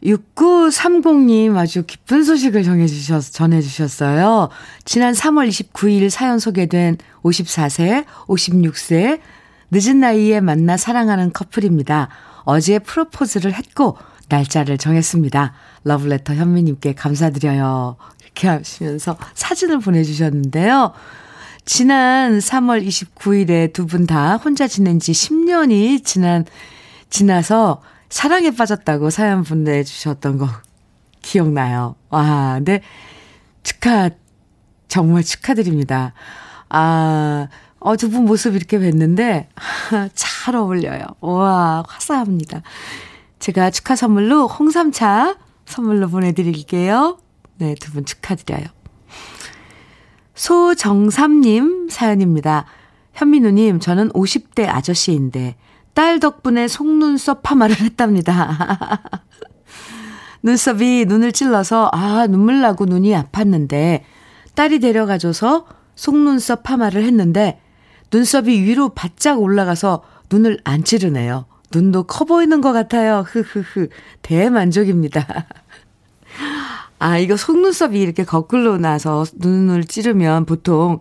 6930님 0.02 1.58
아주 1.58 1.84
기쁜 1.86 2.24
소식을 2.24 2.64
정해주셔서, 2.64 3.32
전해주셨어요. 3.34 4.48
지난 4.86 5.14
3월 5.14 5.50
29일 5.50 6.10
사연 6.10 6.40
소개된 6.40 6.98
54세, 7.22 8.06
56세, 8.28 9.20
늦은 9.72 10.00
나이에 10.00 10.40
만나 10.42 10.78
사랑하는 10.78 11.32
커플입니다. 11.34 12.10
어제 12.44 12.80
프로포즈를 12.80 13.54
했고 13.54 13.98
날짜를 14.30 14.78
정했습니다. 14.78 15.54
러브레터 15.84 16.34
현미님께 16.36 16.94
감사드려요. 16.94 17.98
이렇게 18.24 18.48
하시면서 18.48 19.18
사진을 19.34 19.80
보내주셨는데요. 19.80 20.94
지난 21.66 22.40
3월 22.40 22.86
29일에 22.86 23.74
두 23.74 23.86
분 23.86 24.08
다 24.08 24.38
혼자 24.38 24.68
지낸 24.68 25.00
지 25.00 25.12
10년이 25.12 26.04
지난, 26.04 26.46
지나서 27.10 27.82
사랑에 28.10 28.52
빠졌다고 28.52 29.10
사연 29.12 29.44
보내주셨던 29.44 30.38
거 30.40 30.48
기억나요. 31.22 31.96
와, 32.10 32.60
네. 32.64 32.82
축하, 33.62 34.10
정말 34.88 35.24
축하드립니다. 35.24 36.14
아, 36.70 37.48
어, 37.80 37.96
두 37.96 38.10
분 38.10 38.26
모습 38.26 38.56
이렇게 38.56 38.78
뵀는데, 38.78 39.48
잘 40.14 40.56
어울려요. 40.56 41.02
와, 41.22 41.84
화사합니다. 41.88 42.62
제가 43.40 43.70
축하 43.72 43.96
선물로 43.96 44.48
홍삼차 44.48 45.38
선물로 45.66 46.10
보내드릴게요. 46.10 47.18
네, 47.58 47.76
두 47.80 47.92
분 47.94 48.06
축하드려요. 48.06 48.66
소정삼님 50.36 51.90
사연입니다. 51.90 52.66
현민우님, 53.14 53.80
저는 53.80 54.10
50대 54.12 54.68
아저씨인데, 54.68 55.56
딸 55.94 56.20
덕분에 56.20 56.68
속눈썹 56.68 57.44
파마를 57.44 57.78
했답니다. 57.82 59.02
눈썹이 60.44 61.04
눈을 61.06 61.34
찔러서 61.34 61.90
아 61.92 62.26
눈물 62.28 62.62
나고 62.62 62.86
눈이 62.86 63.12
아팠는데 63.12 64.04
딸이 64.56 64.80
데려가줘서 64.80 65.66
속눈썹 65.96 66.64
파마를 66.64 67.04
했는데 67.04 67.60
눈썹이 68.12 68.62
위로 68.62 68.90
바짝 68.90 69.42
올라가서 69.42 70.04
눈을 70.32 70.60
안 70.64 70.84
찌르네요. 70.84 71.46
눈도 71.72 72.04
커 72.04 72.26
보이는 72.26 72.62
것 72.62 72.74
같아요. 72.74 73.24
흐흐흐. 73.28 73.90
대만족입니다. 74.22 75.26
아, 77.00 77.18
이거 77.18 77.38
속눈썹이 77.38 78.00
이렇게 78.00 78.24
거꾸로 78.24 78.78
나서 78.78 79.26
눈을 79.36 79.86
찌르면 79.86 80.46
보통 80.46 81.00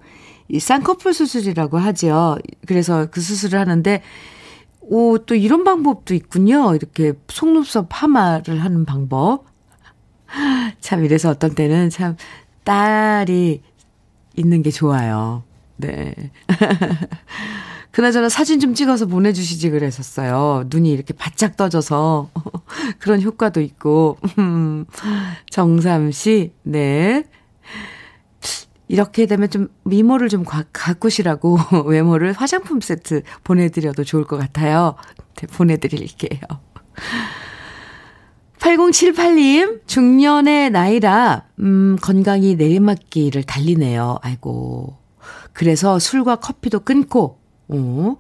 이 0.49 0.61
쌍꺼풀 0.61 1.13
수술이라고 1.13 1.79
하죠. 1.79 2.39
그래서 2.67 3.07
그 3.11 3.21
수술을 3.21 3.59
하는데, 3.59 4.03
오, 4.81 5.19
또 5.19 5.35
이런 5.35 5.65
방법도 5.65 6.15
있군요. 6.15 6.75
이렇게 6.75 7.13
속눈썹 7.29 7.87
파마를 7.89 8.63
하는 8.63 8.85
방법. 8.85 9.45
참, 10.81 11.05
이래서 11.05 11.31
어떤 11.31 11.55
때는 11.55 11.91
참, 11.91 12.17
딸이 12.65 13.63
있는 14.37 14.63
게 14.63 14.71
좋아요. 14.71 15.43
네. 15.79 16.15
그나저나 17.91 18.29
사진 18.29 18.61
좀 18.61 18.75
찍어서 18.75 19.07
보내주시지 19.07 19.71
그랬었어요. 19.71 20.65
눈이 20.69 20.91
이렇게 20.91 21.15
바짝 21.15 21.57
떠져서 21.57 22.31
그런 23.01 23.23
효과도 23.23 23.61
있고. 23.61 24.19
정삼 25.51 26.13
씨, 26.13 26.53
네. 26.63 27.25
이렇게 28.89 29.27
되면 29.27 29.51
좀 29.51 29.69
미모를 29.85 30.29
좀 30.29 30.45
가꾸시라고 30.45 31.59
외모를 31.87 32.33
화장품 32.33 32.81
세트 32.81 33.23
보내드려도 33.45 34.05
좋을 34.05 34.25
것 34.25 34.39
같아요. 34.39 34.95
네, 35.37 35.47
보내드릴게요. 35.47 36.41
8078님, 38.59 39.87
중년의 39.87 40.71
나이라, 40.71 41.45
음, 41.61 41.97
건강이 42.01 42.57
내리막길을 42.57 43.45
달리네요. 43.45 44.19
아이고. 44.23 44.97
그래서 45.59 45.99
술과 45.99 46.37
커피도 46.37 46.81
끊고, 46.85 47.41
어, 47.67 48.17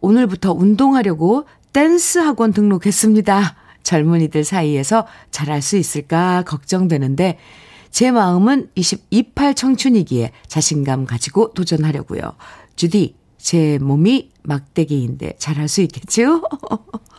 오늘부터 0.00 0.54
운동하려고 0.54 1.44
댄스 1.74 2.18
학원 2.18 2.54
등록했습니다. 2.54 3.56
젊은이들 3.82 4.42
사이에서 4.42 5.06
잘할 5.30 5.60
수 5.60 5.76
있을까 5.76 6.44
걱정되는데, 6.46 7.36
제 7.90 8.10
마음은 8.10 8.70
28 8.74 9.54
청춘이기에 9.54 10.32
자신감 10.46 11.04
가지고 11.04 11.52
도전하려고요. 11.52 12.22
주디, 12.74 13.16
제 13.36 13.78
몸이 13.78 14.30
막대기인데 14.42 15.34
잘할 15.36 15.68
수 15.68 15.82
있겠죠? 15.82 16.42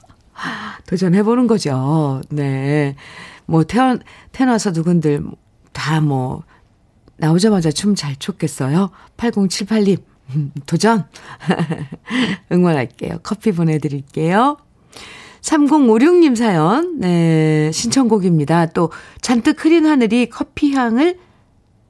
도전해보는 0.90 1.46
거죠. 1.46 2.22
네. 2.32 2.96
뭐, 3.46 3.66
태어, 3.66 4.00
태어나서 4.32 4.72
누군들 4.72 5.24
다 5.74 6.02
뭐, 6.02 6.42
나오자마자 7.18 7.72
춤 7.72 7.96
잘 7.96 8.16
췄겠어요? 8.16 8.92
8078님, 9.18 9.98
도전! 10.66 11.06
응원할게요. 12.52 13.20
커피 13.24 13.52
보내드릴게요. 13.52 14.58
3056님 15.42 16.36
사연, 16.36 17.00
네, 17.00 17.72
신청곡입니다. 17.72 18.68
또, 18.68 18.92
잔뜩 19.22 19.64
흐린 19.64 19.86
하늘이 19.86 20.30
커피 20.30 20.74
향을 20.74 21.20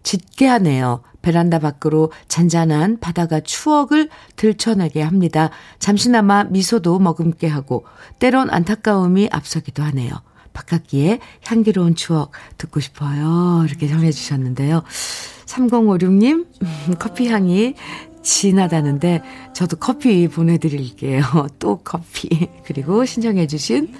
짙게 0.01 0.47
하네요. 0.47 1.03
베란다 1.21 1.59
밖으로 1.59 2.11
잔잔한 2.27 2.99
바다가 2.99 3.39
추억을 3.39 4.09
들춰내게 4.35 5.01
합니다. 5.01 5.51
잠시나마 5.79 6.43
미소도 6.43 6.99
머금게 6.99 7.47
하고 7.47 7.85
때론 8.19 8.49
안타까움이 8.49 9.29
앞서기도 9.31 9.83
하네요. 9.83 10.11
바깥기에 10.53 11.19
향기로운 11.45 11.95
추억 11.95 12.31
듣고 12.57 12.79
싶어요. 12.79 13.65
이렇게 13.67 13.87
전해주셨는데요. 13.87 14.83
3056님, 15.45 16.47
커피 16.99 17.27
향이 17.27 17.75
진하다는데 18.23 19.21
저도 19.53 19.77
커피 19.77 20.27
보내드릴게요. 20.27 21.23
또 21.59 21.77
커피. 21.83 22.29
그리고 22.65 23.05
신청해 23.05 23.47
주신 23.47 23.93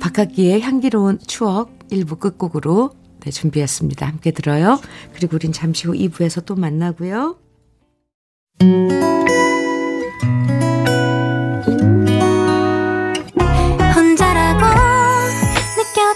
바깥기에 0.00 0.60
향기로운 0.60 1.18
추억 1.26 1.78
일부 1.90 2.16
끝곡으로 2.16 2.90
네, 3.20 3.30
준비했습니다. 3.30 4.06
함께 4.06 4.32
들어요. 4.32 4.80
그리고 5.14 5.36
우린 5.36 5.52
잠시 5.52 5.86
후 5.86 5.94
2부에서 5.94 6.44
또 6.44 6.56
만나고요. 6.56 7.36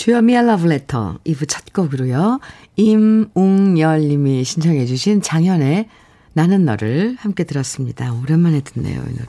주현미의 0.00 0.44
Letter 0.44 1.18
2부 1.26 1.46
첫 1.46 1.74
곡으로요. 1.74 2.40
임웅열 2.76 4.00
님이 4.00 4.44
신청해 4.44 4.86
주신 4.86 5.20
장현의 5.20 5.90
나는 6.32 6.64
너를 6.64 7.16
함께 7.18 7.44
들었습니다. 7.44 8.14
오랜만에 8.14 8.62
듣네요, 8.62 8.98
이 8.98 9.12
노래. 9.12 9.28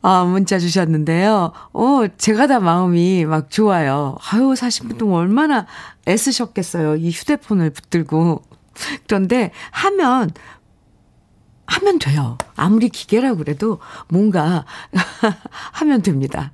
아, 0.00 0.24
문자 0.24 0.58
주셨는데요. 0.58 1.52
어, 1.72 2.00
제가 2.16 2.46
다 2.46 2.60
마음이 2.60 3.24
막 3.24 3.50
좋아요. 3.50 4.16
아유, 4.30 4.54
40분 4.54 4.96
동안 4.96 5.22
얼마나 5.22 5.66
애쓰셨겠어요. 6.06 6.96
이 6.96 7.10
휴대폰을 7.10 7.70
붙들고. 7.70 8.42
그런데 9.08 9.50
하면, 9.72 10.30
하면 11.66 11.98
돼요. 11.98 12.38
아무리 12.54 12.88
기계라고 12.88 13.38
그래도 13.38 13.80
뭔가 14.08 14.64
하면 15.72 16.02
됩니다. 16.02 16.52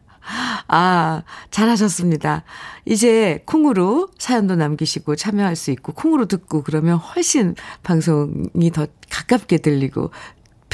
아, 0.68 1.22
잘하셨습니다. 1.50 2.44
이제 2.86 3.42
콩으로 3.44 4.08
사연도 4.18 4.56
남기시고 4.56 5.16
참여할 5.16 5.54
수 5.54 5.70
있고, 5.70 5.92
콩으로 5.92 6.24
듣고 6.26 6.62
그러면 6.62 6.96
훨씬 6.96 7.54
방송이 7.82 8.70
더 8.72 8.86
가깝게 9.10 9.58
들리고, 9.58 10.10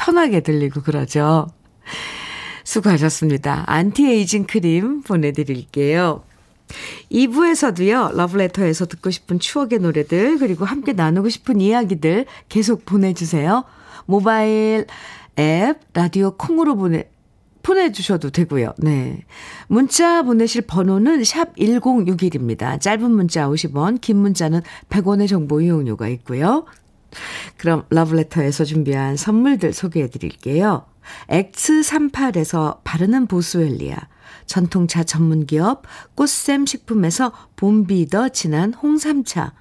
편하게 0.00 0.40
들리고 0.40 0.80
그러죠. 0.80 1.46
수고하셨습니다. 2.64 3.64
안티에이징 3.66 4.46
크림 4.46 5.02
보내드릴게요. 5.02 6.22
2부에서도요, 7.12 8.14
러브레터에서 8.14 8.86
듣고 8.86 9.10
싶은 9.10 9.38
추억의 9.38 9.80
노래들, 9.80 10.38
그리고 10.38 10.64
함께 10.64 10.94
나누고 10.94 11.28
싶은 11.28 11.60
이야기들 11.60 12.24
계속 12.48 12.86
보내주세요. 12.86 13.64
모바일 14.06 14.86
앱, 15.38 15.78
라디오 15.92 16.30
콩으로 16.36 16.76
보내, 16.76 17.10
보내주셔도 17.62 18.30
되고요. 18.30 18.72
네. 18.78 19.24
문자 19.68 20.22
보내실 20.22 20.62
번호는 20.62 21.24
샵 21.24 21.54
1061입니다. 21.56 22.80
짧은 22.80 23.10
문자 23.10 23.48
50원, 23.48 24.00
긴 24.00 24.16
문자는 24.16 24.62
100원의 24.88 25.28
정보 25.28 25.60
이용료가 25.60 26.08
있고요. 26.08 26.64
그럼 27.56 27.84
러브레터에서 27.90 28.64
준비한 28.64 29.16
선물들 29.16 29.72
소개해 29.72 30.08
드릴게요. 30.08 30.86
X38에서 31.28 32.78
바르는 32.84 33.26
보스웰리아, 33.26 33.96
전통차 34.46 35.04
전문기업 35.04 35.82
꽃샘 36.14 36.66
식품에서 36.66 37.32
봄비더 37.56 38.30
진한 38.30 38.74
홍삼차, 38.74 39.52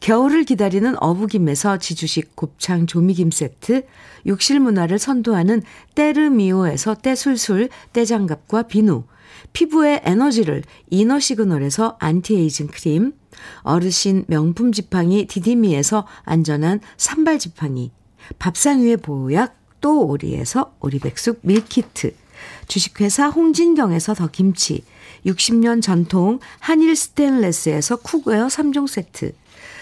겨울을 0.00 0.44
기다리는 0.44 0.94
어부김에서 0.98 1.78
지주식 1.78 2.34
곱창 2.34 2.86
조미김 2.86 3.30
세트, 3.30 3.84
욕실 4.26 4.60
문화를 4.60 4.98
선도하는 4.98 5.62
때르미오에서 5.94 6.94
때술술 6.96 7.68
때장갑과 7.92 8.62
비누, 8.64 9.04
피부의 9.52 10.00
에너지를 10.04 10.62
이너 10.88 11.20
시그널에서 11.20 11.96
안티에이징 12.00 12.68
크림, 12.68 13.12
어르신 13.62 14.24
명품 14.28 14.72
지팡이 14.72 15.26
디디미에서 15.26 16.06
안전한 16.24 16.80
삼발 16.96 17.38
지팡이, 17.38 17.90
밥상 18.38 18.82
위의 18.82 18.96
보약 18.96 19.56
또 19.80 20.06
오리에서 20.06 20.74
오리백숙 20.80 21.40
밀키트, 21.42 22.14
주식회사 22.68 23.28
홍진경에서 23.28 24.14
더 24.14 24.28
김치, 24.28 24.84
60년 25.26 25.82
전통 25.82 26.38
한일 26.58 26.96
스테인레스에서 26.96 27.96
cookware 27.96 28.46
3종 28.46 28.88
세트, 28.88 29.34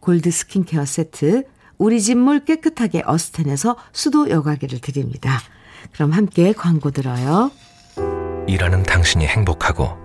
골드 0.00 0.30
스킨케어 0.30 0.84
세트, 0.84 1.44
우리 1.78 2.00
집 2.00 2.16
물 2.16 2.44
깨끗하게 2.44 3.02
어스텐에서 3.06 3.76
수도 3.92 4.28
여과기를 4.28 4.80
드립니다. 4.80 5.40
그럼 5.92 6.12
함께 6.12 6.52
광고 6.52 6.90
들어요. 6.90 7.50
일하는 8.46 8.82
당신이 8.82 9.26
행복하고 9.26 9.96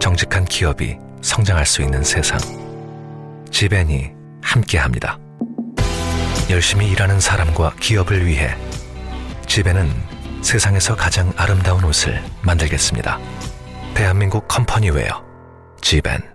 정직한 0.00 0.44
기업이 0.44 0.96
성장할 1.22 1.66
수 1.66 1.82
있는 1.82 2.04
세상. 2.04 2.38
지벤이 3.50 4.10
함께합니다. 4.42 5.18
열심히 6.50 6.90
일하는 6.90 7.18
사람과 7.20 7.74
기업을 7.80 8.26
위해 8.26 8.54
지벤은 9.46 9.88
세상에서 10.42 10.94
가장 10.94 11.32
아름다운 11.36 11.82
옷을 11.84 12.22
만들겠습니다. 12.42 13.18
대한민국 13.94 14.46
컴퍼니웨어 14.46 15.24
지벤 15.80 16.33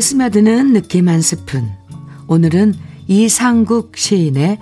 스며드는 0.00 0.72
느낌 0.72 1.08
한 1.08 1.20
스푼. 1.20 1.70
오늘은 2.26 2.74
이상국 3.06 3.96
시인의 3.96 4.58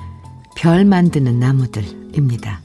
별 0.57 0.85
만드는 0.85 1.39
나무들입니다. 1.39 2.61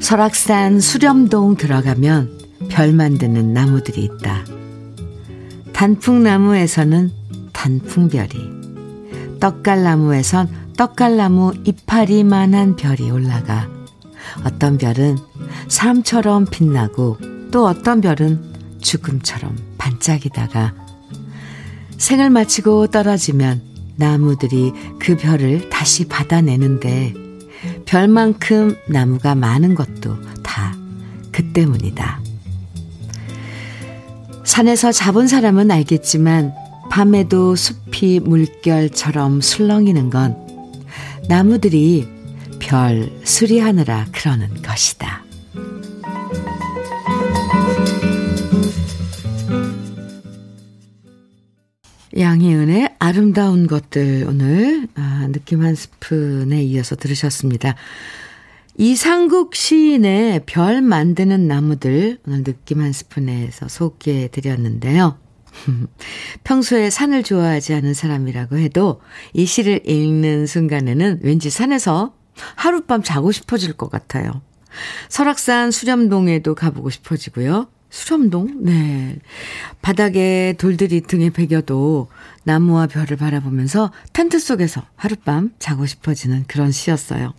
설악산 0.00 0.80
수렴동 0.80 1.56
들어가면 1.56 2.38
별 2.68 2.92
만드는 2.92 3.52
나무들이 3.52 4.04
있다. 4.04 4.44
단풍나무에서는 5.72 7.10
단풍별이, 7.52 9.38
떡갈나무에선 9.40 10.48
떡갈나무 10.76 11.54
이파리만한 11.64 12.76
별이 12.76 13.10
올라가 13.10 13.68
어떤 14.44 14.78
별은 14.78 15.16
사람처럼 15.72 16.46
빛나고 16.46 17.18
또 17.50 17.66
어떤 17.66 18.00
별은 18.00 18.42
죽음처럼 18.80 19.56
반짝이다가 19.78 20.74
생을 21.98 22.30
마치고 22.30 22.88
떨어지면 22.88 23.62
나무들이 23.96 24.72
그 24.98 25.16
별을 25.16 25.70
다시 25.70 26.06
받아내는데 26.06 27.14
별만큼 27.84 28.76
나무가 28.88 29.34
많은 29.34 29.74
것도 29.74 30.20
다 30.42 30.82
그 31.32 31.52
때문이다. 31.52 32.20
산에서 34.44 34.92
잡은 34.92 35.26
사람은 35.26 35.70
알겠지만 35.70 36.52
밤에도 36.90 37.56
숲이 37.56 38.20
물결처럼 38.20 39.40
술렁이는 39.40 40.10
건 40.10 40.36
나무들이 41.28 42.06
별 42.58 43.10
수리하느라 43.24 44.06
그러는 44.12 44.62
것이다. 44.62 45.21
양희은의 52.22 52.96
아름다운 52.98 53.66
것들 53.66 54.24
오늘 54.28 54.88
아, 54.94 55.28
느낌 55.32 55.62
한 55.62 55.74
스푼에 55.74 56.62
이어서 56.62 56.96
들으셨습니다. 56.96 57.74
이상국 58.78 59.54
시인의 59.54 60.42
별 60.46 60.80
만드는 60.80 61.46
나무들 61.46 62.18
오늘 62.26 62.44
느낌 62.44 62.80
한 62.80 62.92
스푼에서 62.92 63.68
소개해 63.68 64.28
드렸는데요. 64.28 65.18
평소에 66.44 66.88
산을 66.88 67.22
좋아하지 67.24 67.74
않은 67.74 67.92
사람이라고 67.92 68.56
해도 68.56 69.00
이 69.34 69.44
시를 69.44 69.86
읽는 69.86 70.46
순간에는 70.46 71.20
왠지 71.22 71.50
산에서 71.50 72.14
하룻밤 72.56 73.02
자고 73.02 73.32
싶어질 73.32 73.74
것 73.74 73.90
같아요. 73.90 74.40
설악산 75.10 75.70
수렴동에도 75.70 76.54
가보고 76.54 76.88
싶어지고요. 76.88 77.68
수렴동? 77.92 78.64
네. 78.64 79.18
바닥에 79.82 80.54
돌들이 80.56 81.02
등에 81.02 81.28
베겨도 81.28 82.08
나무와 82.42 82.86
별을 82.86 83.18
바라보면서 83.18 83.92
텐트 84.14 84.38
속에서 84.38 84.82
하룻밤 84.96 85.52
자고 85.58 85.84
싶어지는 85.84 86.44
그런 86.48 86.72
시였어요. 86.72 87.34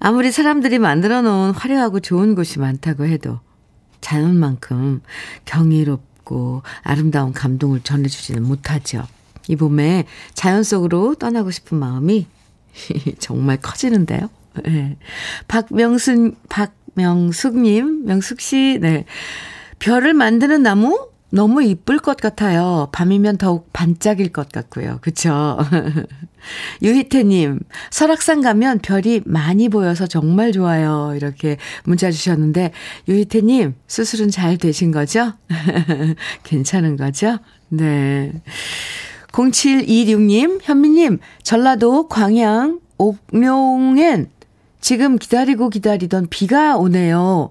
아무리 0.00 0.32
사람들이 0.32 0.80
만들어 0.80 1.22
놓은 1.22 1.52
화려하고 1.52 2.00
좋은 2.00 2.34
곳이 2.34 2.58
많다고 2.58 3.06
해도 3.06 3.38
자연만큼 4.00 5.00
경이롭고 5.44 6.62
아름다운 6.82 7.32
감동을 7.32 7.80
전해주지는 7.80 8.42
못하죠. 8.42 9.06
이 9.46 9.54
봄에 9.54 10.06
자연 10.34 10.64
속으로 10.64 11.14
떠나고 11.14 11.52
싶은 11.52 11.78
마음이 11.78 12.26
정말 13.20 13.58
커지는데요. 13.58 14.28
네. 14.64 14.96
박명순, 15.46 16.34
박명숙님, 16.48 18.06
명숙씨, 18.06 18.78
네. 18.80 19.04
별을 19.78 20.14
만드는 20.14 20.62
나무? 20.62 21.08
너무 21.30 21.62
이쁠 21.62 21.98
것 21.98 22.16
같아요. 22.16 22.88
밤이면 22.92 23.36
더욱 23.36 23.70
반짝일 23.72 24.32
것 24.32 24.50
같고요. 24.50 24.98
그쵸? 25.02 25.58
유희태님, 26.82 27.60
설악산 27.90 28.40
가면 28.40 28.78
별이 28.78 29.20
많이 29.26 29.68
보여서 29.68 30.06
정말 30.06 30.52
좋아요. 30.52 31.12
이렇게 31.14 31.58
문자 31.84 32.10
주셨는데, 32.10 32.72
유희태님, 33.08 33.74
수술은 33.86 34.30
잘 34.30 34.56
되신 34.56 34.90
거죠? 34.90 35.34
괜찮은 36.44 36.96
거죠? 36.96 37.38
네. 37.68 38.32
0726님, 39.32 40.60
현미님, 40.62 41.18
전라도 41.42 42.08
광양 42.08 42.80
옥룡엔 42.96 44.30
지금 44.80 45.18
기다리고 45.18 45.68
기다리던 45.68 46.28
비가 46.30 46.78
오네요. 46.78 47.50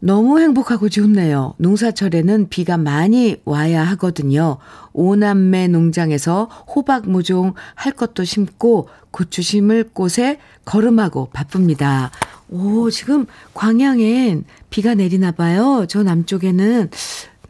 너무 0.00 0.38
행복하고 0.40 0.88
좋네요. 0.88 1.54
농사철에는 1.58 2.48
비가 2.48 2.76
많이 2.76 3.36
와야 3.44 3.82
하거든요. 3.84 4.58
오남매 4.92 5.68
농장에서 5.68 6.44
호박 6.44 7.08
모종 7.08 7.54
할 7.74 7.92
것도 7.92 8.24
심고 8.24 8.88
고추 9.10 9.42
심을 9.42 9.84
곳에 9.84 10.38
걸음하고 10.64 11.30
바쁩니다. 11.32 12.10
오, 12.48 12.90
지금 12.90 13.26
광양엔 13.54 14.44
비가 14.70 14.94
내리나 14.94 15.32
봐요. 15.32 15.84
저 15.88 16.02
남쪽에는 16.02 16.90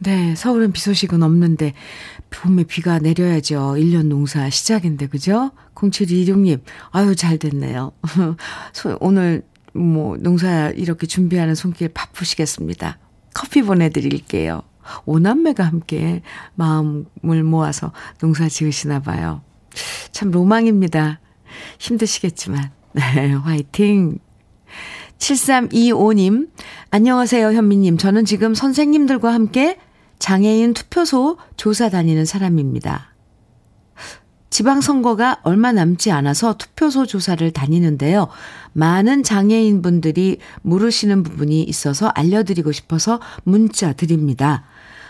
네, 0.01 0.33
서울은 0.35 0.71
비 0.71 0.79
소식은 0.81 1.23
없는데 1.23 1.73
봄에 2.29 2.63
비가 2.63 2.99
내려야죠. 2.99 3.75
1년 3.77 4.07
농사 4.07 4.49
시작인데, 4.49 5.07
그죠? 5.07 5.51
0726님, 5.75 6.61
아유, 6.91 7.15
잘 7.15 7.37
됐네요. 7.37 7.91
오늘 9.01 9.43
뭐 9.73 10.17
농사 10.17 10.69
이렇게 10.69 11.07
준비하는 11.07 11.55
손길 11.55 11.89
바쁘시겠습니다. 11.89 12.97
커피 13.33 13.61
보내드릴게요. 13.61 14.61
오남매가 15.05 15.63
함께 15.63 16.21
마음을 16.55 17.43
모아서 17.43 17.91
농사 18.19 18.49
지으시나 18.49 18.99
봐요. 18.99 19.41
참 20.11 20.31
로망입니다. 20.31 21.19
힘드시겠지만. 21.79 22.71
네, 22.93 23.33
화이팅! 23.33 24.19
7325님, 25.19 26.49
안녕하세요, 26.91 27.51
현미님. 27.51 27.97
저는 27.97 28.25
지금 28.25 28.55
선생님들과 28.55 29.33
함께 29.33 29.77
장애인 30.17 30.73
투표소 30.73 31.37
조사 31.57 31.89
다니는 31.89 32.25
사람입니다. 32.25 33.13
지방선거가 34.49 35.39
얼마 35.43 35.71
남지 35.71 36.11
않아서 36.11 36.57
투표소 36.57 37.05
조사를 37.05 37.49
다니는데요. 37.51 38.27
많은 38.73 39.23
장애인분들이 39.23 40.39
모르시는 40.61 41.23
부분이 41.23 41.63
있어서 41.63 42.07
알려드리고 42.07 42.71
싶어서 42.71 43.19
문자 43.43 43.93
드립니다. 43.93 44.63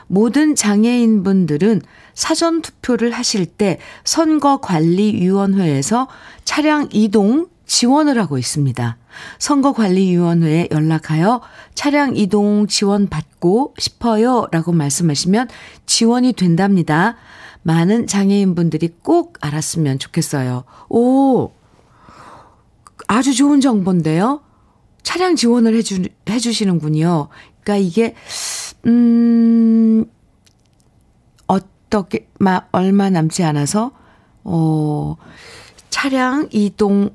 모든 0.07 0.55
장애인분들은 0.55 1.81
사전 2.13 2.61
투표를 2.61 3.11
하실 3.11 3.45
때 3.45 3.79
선거관리위원회에서 4.03 6.07
차량 6.43 6.89
이동 6.91 7.47
지원을 7.65 8.19
하고 8.19 8.39
있습니다. 8.39 8.97
선거관리위원회에 9.37 10.69
연락하여 10.71 11.41
차량 11.75 12.15
이동 12.15 12.65
지원 12.67 13.07
받고 13.07 13.75
싶어요 13.77 14.47
라고 14.51 14.71
말씀하시면 14.71 15.49
지원이 15.85 16.33
된답니다. 16.33 17.15
많은 17.63 18.07
장애인분들이 18.07 18.89
꼭 19.01 19.37
알았으면 19.41 19.99
좋겠어요. 19.99 20.63
오! 20.89 21.51
아주 23.07 23.33
좋은 23.33 23.61
정보인데요? 23.61 24.41
차량 25.03 25.35
지원을 25.35 25.75
해주, 25.75 26.03
해주시는군요. 26.29 27.29
그러니까 27.61 27.77
이게, 27.77 28.15
음, 28.85 30.05
어떻게, 31.47 32.29
마, 32.39 32.61
얼마 32.71 33.09
남지 33.09 33.43
않아서, 33.43 33.91
어, 34.43 35.15
차량 35.89 36.47
이동 36.51 37.09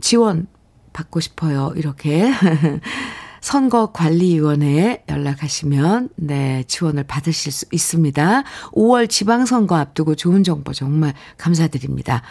지원 0.00 0.46
받고 0.92 1.20
싶어요. 1.20 1.72
이렇게. 1.76 2.30
선거관리위원회에 3.40 5.04
연락하시면 5.08 6.10
네, 6.16 6.64
지원을 6.66 7.04
받으실 7.04 7.52
수 7.52 7.66
있습니다. 7.72 8.44
5월 8.72 9.08
지방선거 9.08 9.76
앞두고 9.76 10.14
좋은 10.14 10.42
정보 10.44 10.72
정말 10.72 11.14
감사드립니다. 11.38 12.22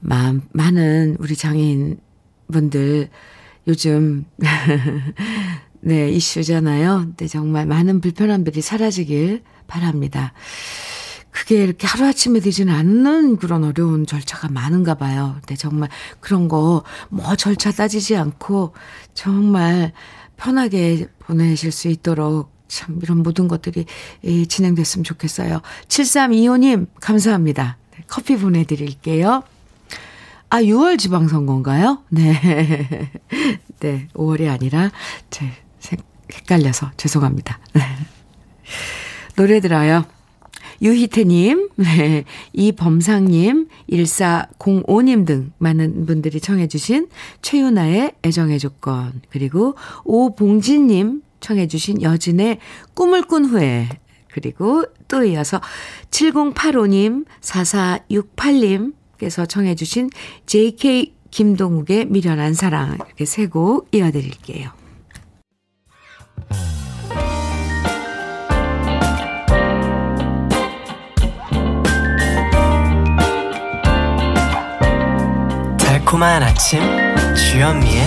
마, 0.00 0.34
많은 0.52 1.16
우리 1.20 1.36
장애인 1.36 1.98
분들 2.52 3.08
요즘 3.68 4.24
네, 5.80 6.10
이슈잖아요. 6.10 7.12
네, 7.16 7.26
정말 7.26 7.66
많은 7.66 8.00
불편함들이 8.00 8.60
사라지길 8.60 9.42
바랍니다. 9.66 10.32
그게 11.30 11.64
이렇게 11.64 11.86
하루아침에 11.86 12.40
되지는 12.40 12.74
않는 12.74 13.38
그런 13.38 13.64
어려운 13.64 14.06
절차가 14.06 14.48
많은가 14.48 14.94
봐요. 14.94 15.34
근데 15.40 15.56
정말 15.56 15.88
그런 16.20 16.46
거 16.48 16.84
뭐 17.08 17.34
절차 17.36 17.72
따지지 17.72 18.16
않고 18.16 18.74
정말 19.14 19.92
편하게 20.42 21.06
보내실 21.20 21.70
수 21.70 21.86
있도록 21.86 22.50
참 22.66 22.98
이런 23.00 23.18
모든 23.22 23.46
것들이 23.46 23.86
진행됐으면 24.48 25.04
좋겠어요. 25.04 25.60
7325님, 25.86 26.88
감사합니다. 27.00 27.76
네, 27.92 28.04
커피 28.08 28.36
보내드릴게요. 28.36 29.44
아, 30.50 30.60
6월 30.60 30.98
지방선거인가요? 30.98 32.02
네. 32.08 33.10
네, 33.78 34.08
5월이 34.14 34.50
아니라, 34.50 34.90
제, 35.30 35.48
헷갈려서 36.32 36.90
죄송합니다. 36.96 37.60
네. 37.74 37.82
노래 39.36 39.60
들어요. 39.60 40.04
유희태님, 40.82 41.68
네, 41.76 42.24
이범상님, 42.52 43.68
1405님 43.90 45.26
등 45.26 45.52
많은 45.58 46.06
분들이 46.06 46.40
청해주신 46.40 47.08
최윤아의 47.40 48.12
애정의 48.24 48.58
조건, 48.58 49.22
그리고 49.30 49.74
오봉진님 50.04 51.22
청해주신 51.40 52.02
여진의 52.02 52.58
꿈을 52.94 53.22
꾼 53.22 53.44
후에, 53.44 53.88
그리고 54.32 54.84
또 55.08 55.24
이어서 55.24 55.60
7085님, 56.10 57.26
4468님께서 57.40 59.48
청해주신 59.48 60.10
JK 60.46 61.14
김동욱의 61.30 62.06
미련한 62.06 62.54
사랑, 62.54 62.94
이렇게 62.94 63.24
세 63.24 63.46
곡 63.46 63.88
이어드릴게요. 63.92 64.70
달콤한 76.12 76.42
아침 76.42 76.78
주현미의 77.34 78.02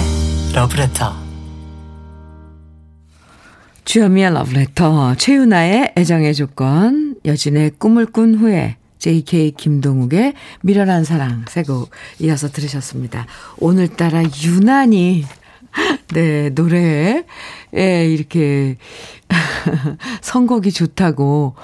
러브레터 0.53 1.15
주현미의 3.83 4.31
러브레터 4.31 5.15
최윤아의 5.15 5.93
애정의 5.97 6.35
조건 6.35 7.15
여진의 7.25 7.71
꿈을 7.79 8.05
꾼 8.05 8.35
후에 8.35 8.77
JK 8.99 9.55
김동욱의 9.57 10.35
미련한 10.61 11.03
사랑 11.03 11.45
세곡 11.49 11.89
이어서 12.19 12.47
들으셨습니다. 12.49 13.25
오늘따라 13.57 14.21
유난히 14.43 15.25
네 16.13 16.51
노래에 16.51 17.23
이렇게 17.73 18.77
선곡이 20.21 20.71
좋다고 20.73 21.55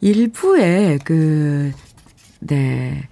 일부에 0.00 0.96
그 1.04 1.74
네 2.40 3.08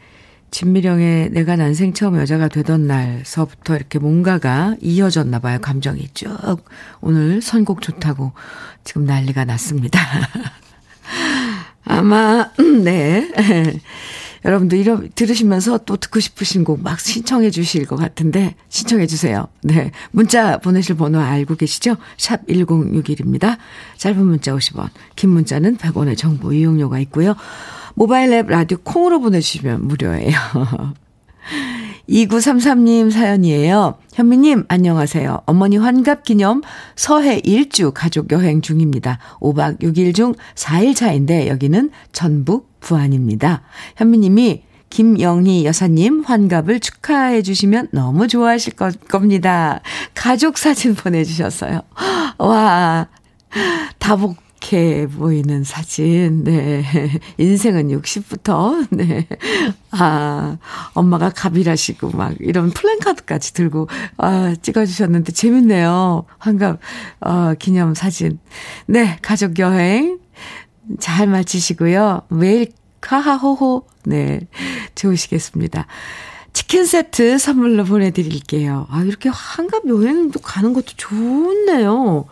진미령의 0.55 1.31
내가 1.33 1.57
난생 1.57 1.95
처음 1.95 2.17
여자가 2.17 2.47
되던 2.47 2.87
날서부터 2.87 3.75
이렇게 3.75 3.99
뭔가가 3.99 4.77
이어졌나 4.81 5.40
봐요. 5.40 5.59
감정이 5.61 6.11
쭉 6.14 6.31
오늘 7.01 7.43
선곡 7.43 7.83
좋다고 7.83 8.31
지금 8.85 9.05
난리가 9.05 9.47
났습니다. 9.47 9.99
아마 11.85 12.53
네. 12.85 13.29
여러분들 14.45 14.79
이러 14.79 15.01
들으시면서 15.17 15.79
또 15.79 15.97
듣고 15.97 16.21
싶으신 16.21 16.62
곡 16.62 16.81
막 16.83 17.01
신청해 17.01 17.51
주실 17.51 17.85
것 17.87 17.97
같은데 17.97 18.55
신청해 18.69 19.09
주세요. 19.09 19.49
네. 19.61 19.90
문자 20.12 20.59
보내실 20.59 20.95
번호 20.95 21.19
알고 21.19 21.57
계시죠? 21.57 21.97
샵 22.17 22.47
1061입니다. 22.47 23.59
짧은 23.97 24.25
문자 24.25 24.55
50원, 24.55 24.90
긴 25.17 25.31
문자는 25.31 25.79
100원의 25.79 26.17
정보 26.17 26.53
이용료가 26.53 27.01
있고요. 27.01 27.35
모바일 27.94 28.33
앱 28.33 28.49
라디오 28.49 28.78
콩으로 28.82 29.20
보내주시면 29.20 29.86
무료예요. 29.86 30.32
2933님 32.09 33.11
사연이에요. 33.11 33.95
현미님, 34.12 34.64
안녕하세요. 34.68 35.42
어머니 35.47 35.78
환갑 35.78 36.24
기념 36.24 36.61
서해 36.97 37.40
일주 37.45 37.92
가족 37.92 38.30
여행 38.30 38.61
중입니다. 38.61 39.18
5박 39.40 39.80
6일 39.80 40.14
중 40.14 40.34
4일 40.55 40.95
차인데 40.95 41.49
여기는 41.49 41.90
전북 42.12 42.78
부안입니다. 42.80 43.62
현미님이 43.97 44.62
김영희 44.90 45.64
여사님 45.64 46.22
환갑을 46.24 46.78
축하해 46.78 47.42
주시면 47.42 47.88
너무 47.92 48.28
좋아하실 48.28 48.74
것, 48.74 49.09
겁니다. 49.09 49.80
가족 50.14 50.59
사진 50.59 50.95
보내주셨어요. 50.95 51.80
와, 52.38 53.09
다복 53.99 54.36
이렇게 54.65 55.07
보이는 55.07 55.62
사진. 55.62 56.43
네. 56.43 56.83
인생은 57.37 57.89
60부터, 57.89 58.89
네. 58.97 59.29
아, 59.91 60.57
엄마가 60.95 61.31
갑이라시고 61.31 62.11
막 62.17 62.35
이런 62.41 62.71
플랜카드까지 62.71 63.53
들고, 63.53 63.89
아, 64.17 64.55
찍어 64.62 64.87
주셨는데 64.87 65.33
재밌네요. 65.33 66.25
환갑, 66.39 66.81
어, 67.21 67.55
기념 67.59 67.95
사진. 67.95 68.39
네. 68.87 69.19
가족 69.21 69.59
여행 69.59 70.19
잘 70.99 71.27
마치시고요. 71.27 72.23
매일 72.31 72.73
카하호호. 73.03 73.87
네. 74.07 74.41
좋으시겠습니다. 74.95 75.87
치킨 76.55 76.87
세트 76.87 77.37
선물로 77.37 77.85
보내드릴게요. 77.85 78.87
아, 78.89 79.03
이렇게 79.03 79.29
한갑 79.31 79.89
여행도 79.89 80.41
가는 80.41 80.73
것도 80.73 80.87
좋네요. 80.97 82.27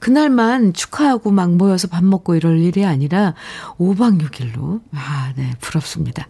그날만 0.00 0.72
축하하고 0.72 1.30
막 1.30 1.54
모여서 1.54 1.86
밥 1.86 2.02
먹고 2.04 2.34
이럴 2.34 2.58
일이 2.58 2.84
아니라 2.84 3.34
5박 3.78 4.20
6일로. 4.20 4.80
아, 4.92 5.32
네, 5.36 5.52
부럽습니다. 5.60 6.26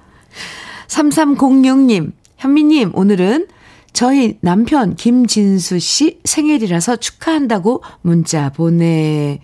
3306님, 0.89 2.13
현미님, 2.37 2.91
오늘은 2.95 3.47
저희 3.93 4.39
남편 4.41 4.95
김진수 4.95 5.79
씨 5.79 6.21
생일이라서 6.25 6.97
축하한다고 6.97 7.83
문자 8.03 8.51
보냅니다. 8.51 9.41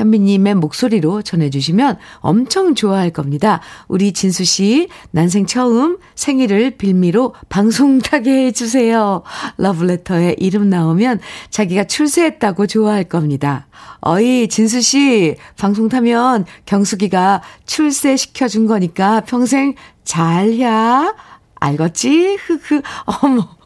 현미님의 0.00 0.54
목소리로 0.54 1.22
전해주시면 1.22 1.98
엄청 2.20 2.74
좋아할 2.74 3.10
겁니다. 3.10 3.60
우리 3.86 4.12
진수 4.12 4.44
씨, 4.44 4.88
난생 5.10 5.46
처음 5.46 5.98
생일을 6.14 6.72
빌미로 6.72 7.34
방송 7.50 7.98
타게 7.98 8.46
해주세요. 8.46 9.22
러브레터에 9.58 10.36
이름 10.38 10.70
나오면 10.70 11.20
자기가 11.50 11.84
출세했다고 11.84 12.66
좋아할 12.66 13.04
겁니다. 13.04 13.66
어이, 14.00 14.48
진수 14.48 14.80
씨, 14.80 15.36
방송 15.58 15.90
타면 15.90 16.46
경숙이가 16.64 17.42
출세시켜준 17.66 18.66
거니까 18.66 19.20
평생 19.20 19.74
잘야. 20.04 21.14
알겠지? 21.56 22.38
흐흐. 22.40 22.80
어머. 23.04 23.59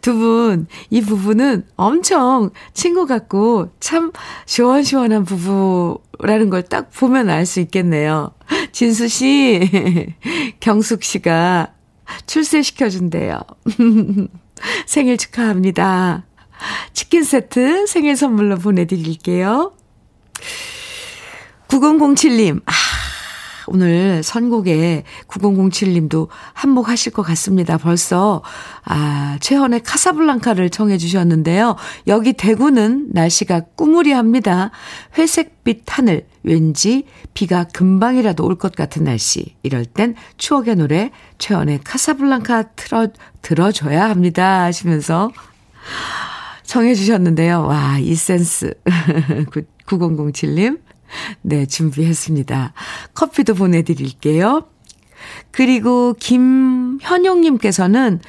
두 0.00 0.14
분, 0.16 0.66
이 0.90 1.00
부부는 1.00 1.66
엄청 1.76 2.50
친구 2.74 3.06
같고 3.06 3.70
참 3.80 4.12
시원시원한 4.46 5.24
부부라는 5.24 6.50
걸 6.50 6.62
딱 6.62 6.90
보면 6.92 7.28
알 7.30 7.46
수 7.46 7.60
있겠네요. 7.60 8.32
진수 8.72 9.08
씨, 9.08 10.14
경숙 10.60 11.02
씨가 11.04 11.72
출세시켜준대요. 12.26 13.40
생일 14.86 15.16
축하합니다. 15.16 16.24
치킨 16.92 17.22
세트 17.24 17.86
생일 17.86 18.16
선물로 18.16 18.56
보내드릴게요. 18.56 19.72
9007님, 21.68 22.60
아, 22.66 22.72
오늘 23.66 24.22
선곡에 24.22 25.04
9007님도 25.28 26.28
한몫하실 26.52 27.12
것 27.12 27.22
같습니다. 27.22 27.78
벌써, 27.78 28.42
아, 28.84 29.38
최헌의 29.40 29.82
카사블랑카를 29.82 30.70
청해 30.70 30.98
주셨는데요. 30.98 31.76
여기 32.06 32.32
대구는 32.32 33.08
날씨가 33.12 33.60
꾸무리합니다. 33.76 34.70
회색빛 35.18 35.84
하늘, 35.86 36.26
왠지 36.42 37.04
비가 37.34 37.64
금방이라도 37.64 38.44
올 38.44 38.54
것 38.56 38.74
같은 38.76 39.04
날씨. 39.04 39.56
이럴 39.62 39.84
땐 39.84 40.14
추억의 40.36 40.76
노래, 40.76 41.10
최헌의 41.38 41.80
카사블랑카 41.84 42.62
틀어, 42.76 43.08
들어줘야 43.42 44.08
합니다. 44.08 44.62
하시면서 44.62 45.30
청해 46.64 46.94
주셨는데요. 46.94 47.62
와, 47.66 47.98
이 47.98 48.14
센스. 48.14 48.74
9007님. 49.86 50.80
네, 51.42 51.66
준비했습니다. 51.66 52.72
커피도 53.14 53.54
보내드릴게요. 53.54 54.68
그리고 55.50 56.14
김현용님께서는 56.18 58.20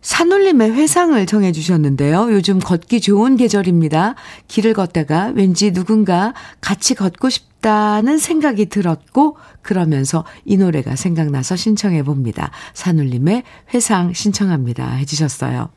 산울림의 0.00 0.72
회상을 0.72 1.26
정해 1.26 1.52
주셨는데요. 1.52 2.32
요즘 2.32 2.60
걷기 2.60 3.00
좋은 3.00 3.36
계절입니다. 3.36 4.14
길을 4.46 4.72
걷다가 4.72 5.32
왠지 5.34 5.72
누군가 5.72 6.34
같이 6.60 6.94
걷고 6.94 7.30
싶다는 7.30 8.18
생각이 8.18 8.66
들었고, 8.66 9.36
그러면서 9.60 10.24
이 10.44 10.56
노래가 10.56 10.94
생각나서 10.96 11.56
신청해 11.56 12.04
봅니다. 12.04 12.52
산울림의 12.74 13.42
회상 13.74 14.12
신청합니다. 14.12 14.88
해주셨어요. 14.92 15.68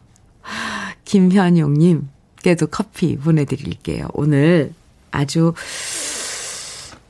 김현용님께도 1.05 2.67
커피 2.67 3.17
보내드릴게요. 3.17 4.07
오늘 4.13 4.71
아주 5.09 5.53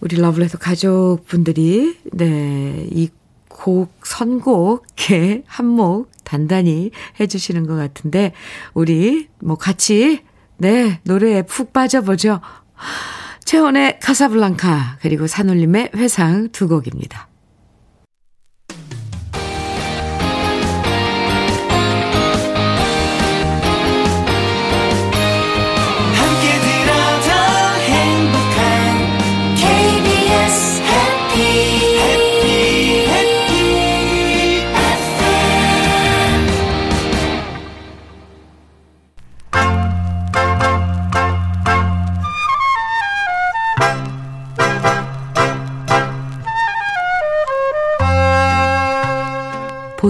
우리 0.01 0.17
러블레터 0.17 0.57
가족분들이, 0.57 1.97
네, 2.11 2.87
이 2.91 3.09
곡, 3.47 3.93
선곡에 4.03 5.43
한몫 5.45 6.09
단단히 6.23 6.91
해주시는 7.19 7.67
것 7.67 7.75
같은데, 7.75 8.33
우리 8.73 9.27
뭐 9.39 9.55
같이, 9.55 10.21
네, 10.57 10.99
노래에 11.03 11.43
푹 11.43 11.71
빠져보죠. 11.71 12.41
최원의 13.45 13.99
카사블랑카, 13.99 14.97
그리고 15.01 15.27
산울림의 15.27 15.91
회상 15.95 16.49
두 16.51 16.67
곡입니다. 16.67 17.30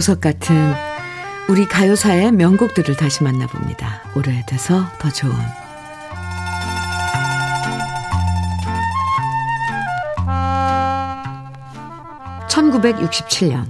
보석 0.02 0.20
같은 0.20 0.56
우리 1.48 1.68
가요사의 1.68 2.32
명곡들을 2.32 2.98
다시 2.98 3.24
만나봅니다. 3.24 4.02
오래돼서 4.16 4.84
더 4.98 5.12
좋은. 5.12 5.36
(1967년) 12.50 13.68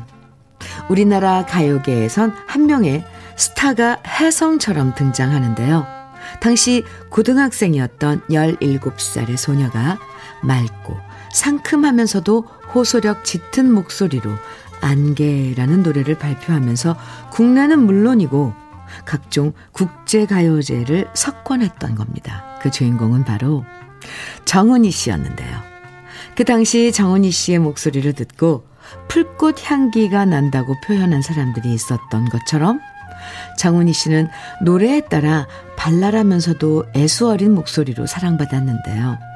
우리나라 0.88 1.46
가요계에선 1.46 2.34
한 2.48 2.66
명의 2.66 3.04
스타가 3.36 3.98
혜성처럼 4.08 4.96
등장하는데요. 4.96 5.86
당시 6.40 6.86
고등학생이었던 7.10 8.22
17살의 8.30 9.36
소녀가 9.36 10.00
맑고 10.44 10.98
상큼하면서도 11.34 12.48
호소력 12.74 13.26
짙은 13.26 13.70
목소리로 13.74 14.32
안개라는 14.82 15.84
노래를 15.84 16.18
발표하면서 16.18 16.96
국내는 17.32 17.80
물론이고 17.80 18.54
각종 19.06 19.54
국제가요제를 19.72 21.10
석권했던 21.14 21.96
겁니다. 21.96 22.44
그 22.62 22.72
주인공은 22.72 23.24
바로 23.24 23.64
정은희 24.46 24.92
씨였는데요. 24.92 25.60
그 26.36 26.44
당시 26.44 26.92
정은희 26.92 27.32
씨의 27.32 27.60
목소리를 27.60 28.12
듣고 28.14 28.66
풀꽃 29.08 29.70
향기가 29.70 30.26
난다고 30.26 30.74
표현한 30.86 31.22
사람들이 31.22 31.74
있었던 31.74 32.30
것처럼 32.30 32.80
정은희 33.58 33.94
씨는 33.94 34.28
노래에 34.64 35.02
따라 35.02 35.48
발랄하면서도 35.78 36.86
애수어린 36.96 37.54
목소리로 37.54 38.08
사랑받았는데요. 38.08 39.31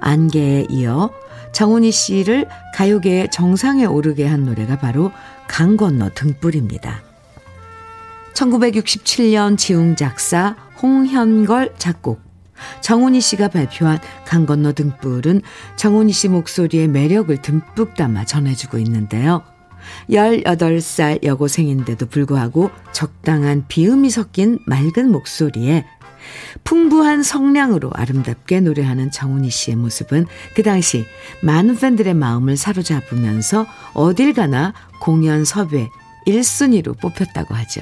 안개에 0.00 0.66
이어 0.70 1.10
정은희 1.52 1.92
씨를 1.92 2.48
가요계의 2.74 3.30
정상에 3.30 3.84
오르게 3.84 4.26
한 4.26 4.44
노래가 4.44 4.78
바로 4.78 5.12
강 5.46 5.76
건너 5.76 6.10
등불입니다. 6.14 7.02
1967년 8.34 9.58
지웅 9.58 9.94
작사, 9.94 10.56
홍현걸 10.82 11.74
작곡, 11.76 12.22
정훈이 12.80 13.20
씨가 13.20 13.48
발표한 13.48 13.98
강 14.24 14.46
건너 14.46 14.72
등불은 14.72 15.42
정훈이 15.76 16.12
씨 16.12 16.28
목소리의 16.28 16.88
매력을 16.88 17.36
듬뿍 17.36 17.94
담아 17.94 18.24
전해주고 18.24 18.78
있는데요. 18.78 19.42
18살 20.10 21.24
여고생인데도 21.24 22.06
불구하고 22.06 22.70
적당한 22.92 23.64
비음이 23.68 24.10
섞인 24.10 24.58
맑은 24.66 25.10
목소리에 25.10 25.84
풍부한 26.64 27.22
성량으로 27.22 27.90
아름답게 27.92 28.60
노래하는 28.60 29.10
정훈이 29.10 29.50
씨의 29.50 29.76
모습은 29.76 30.26
그 30.54 30.62
당시 30.62 31.04
많은 31.42 31.76
팬들의 31.76 32.14
마음을 32.14 32.56
사로잡으면서 32.56 33.66
어딜 33.94 34.32
가나 34.32 34.74
공연 35.00 35.44
섭외 35.44 35.88
1순위로 36.26 37.00
뽑혔다고 37.00 37.54
하죠. 37.54 37.80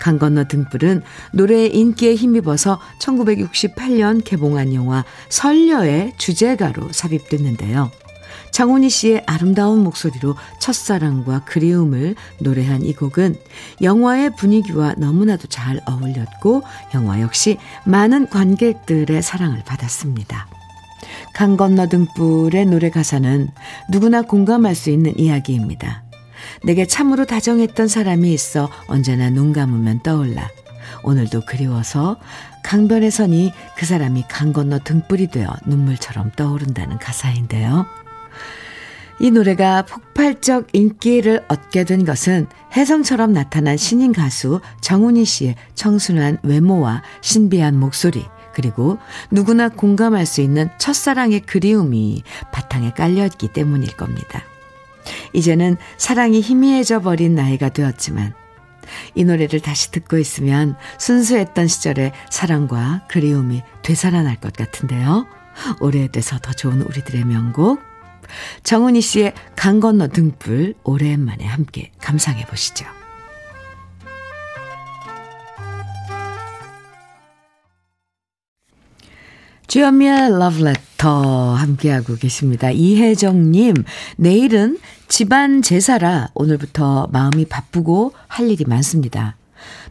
강 0.00 0.18
건너 0.18 0.44
등불은 0.44 1.02
노래의 1.32 1.74
인기에 1.74 2.14
힘입어서 2.14 2.80
1968년 3.00 4.22
개봉한 4.24 4.74
영화 4.74 5.04
설녀의 5.28 6.14
주제가로 6.18 6.92
삽입됐는데요. 6.92 7.90
장훈희 8.52 8.90
씨의 8.90 9.22
아름다운 9.26 9.82
목소리로 9.84 10.36
첫사랑과 10.58 11.44
그리움을 11.44 12.14
노래한 12.40 12.82
이 12.82 12.92
곡은 12.94 13.36
영화의 13.82 14.34
분위기와 14.36 14.94
너무나도 14.96 15.48
잘 15.48 15.80
어울렸고 15.86 16.62
영화 16.94 17.20
역시 17.20 17.58
많은 17.84 18.28
관객들의 18.28 19.22
사랑을 19.22 19.62
받았습니다. 19.64 20.48
강 21.34 21.56
건너 21.56 21.88
등불의 21.88 22.66
노래 22.66 22.90
가사는 22.90 23.48
누구나 23.90 24.22
공감할 24.22 24.74
수 24.74 24.90
있는 24.90 25.18
이야기입니다. 25.18 26.02
내게 26.64 26.86
참으로 26.86 27.24
다정했던 27.24 27.88
사람이 27.88 28.32
있어 28.32 28.68
언제나 28.88 29.30
눈 29.30 29.52
감으면 29.52 30.02
떠올라. 30.02 30.48
오늘도 31.04 31.42
그리워서 31.46 32.16
강변에 32.64 33.10
서니 33.10 33.52
그 33.76 33.86
사람이 33.86 34.24
강 34.28 34.52
건너 34.52 34.78
등불이 34.82 35.28
되어 35.28 35.54
눈물처럼 35.66 36.32
떠오른다는 36.36 36.98
가사인데요. 36.98 37.86
이 39.20 39.30
노래가 39.30 39.82
폭발적 39.82 40.68
인기를 40.72 41.44
얻게 41.48 41.84
된 41.84 42.04
것은 42.04 42.46
혜성처럼 42.76 43.32
나타난 43.32 43.76
신인 43.76 44.12
가수 44.12 44.60
정훈이 44.80 45.24
씨의 45.24 45.56
청순한 45.74 46.38
외모와 46.44 47.02
신비한 47.20 47.76
목소리, 47.78 48.24
그리고 48.54 48.98
누구나 49.30 49.68
공감할 49.68 50.24
수 50.24 50.40
있는 50.40 50.68
첫사랑의 50.78 51.40
그리움이 51.40 52.22
바탕에 52.52 52.92
깔려있기 52.92 53.48
때문일 53.52 53.96
겁니다. 53.96 54.42
이제는 55.32 55.76
사랑이 55.96 56.40
희미해져 56.40 57.00
버린 57.00 57.34
나이가 57.34 57.70
되었지만 57.70 58.34
이 59.14 59.24
노래를 59.24 59.60
다시 59.60 59.90
듣고 59.90 60.18
있으면 60.18 60.76
순수했던 60.98 61.66
시절의 61.66 62.12
사랑과 62.30 63.02
그리움이 63.08 63.62
되살아날 63.82 64.36
것 64.36 64.52
같은데요. 64.52 65.26
오래돼서 65.80 66.38
더 66.38 66.52
좋은 66.52 66.82
우리들의 66.82 67.24
명곡 67.24 67.87
정은희 68.62 69.00
씨의 69.00 69.34
강 69.56 69.80
건너 69.80 70.08
등불 70.08 70.74
오랜만에 70.84 71.44
함께 71.44 71.90
감상해 72.00 72.44
보시죠. 72.46 72.86
주현미의 79.68 80.30
러브레터 80.38 81.54
함께하고 81.54 82.16
계십니다. 82.16 82.70
이혜정님, 82.70 83.74
내일은 84.16 84.78
집안 85.08 85.60
제사라 85.60 86.28
오늘부터 86.32 87.08
마음이 87.12 87.44
바쁘고 87.44 88.14
할 88.28 88.50
일이 88.50 88.64
많습니다. 88.66 89.36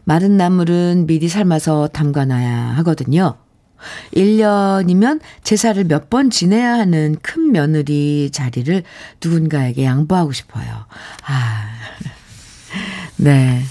마른 0.02 0.36
나물은 0.36 1.06
미리 1.06 1.28
삶아서 1.28 1.86
담가놔야 1.88 2.74
하거든요. 2.78 3.36
1년이면 4.14 5.20
제사를 5.44 5.82
몇 5.84 6.08
번 6.10 6.30
지내야 6.30 6.72
하는 6.74 7.16
큰 7.22 7.52
며느리 7.52 8.30
자리를 8.32 8.82
누군가에게 9.22 9.84
양보하고 9.84 10.32
싶어요. 10.32 10.86
아, 11.26 11.68
네. 13.16 13.62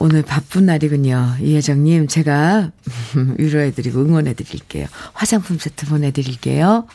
오늘 0.00 0.22
바쁜 0.22 0.66
날이군요. 0.66 1.36
이혜정님, 1.40 2.06
제가 2.06 2.70
위로해드리고 3.38 4.00
응원해드릴게요. 4.00 4.86
화장품 5.12 5.58
세트 5.58 5.86
보내드릴게요. 5.86 6.86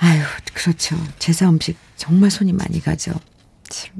아유, 0.00 0.22
그렇죠. 0.54 0.96
제사 1.18 1.48
음식 1.48 1.76
정말 1.96 2.30
손이 2.30 2.52
많이 2.54 2.80
가죠. 2.82 3.12
참. 3.72 3.90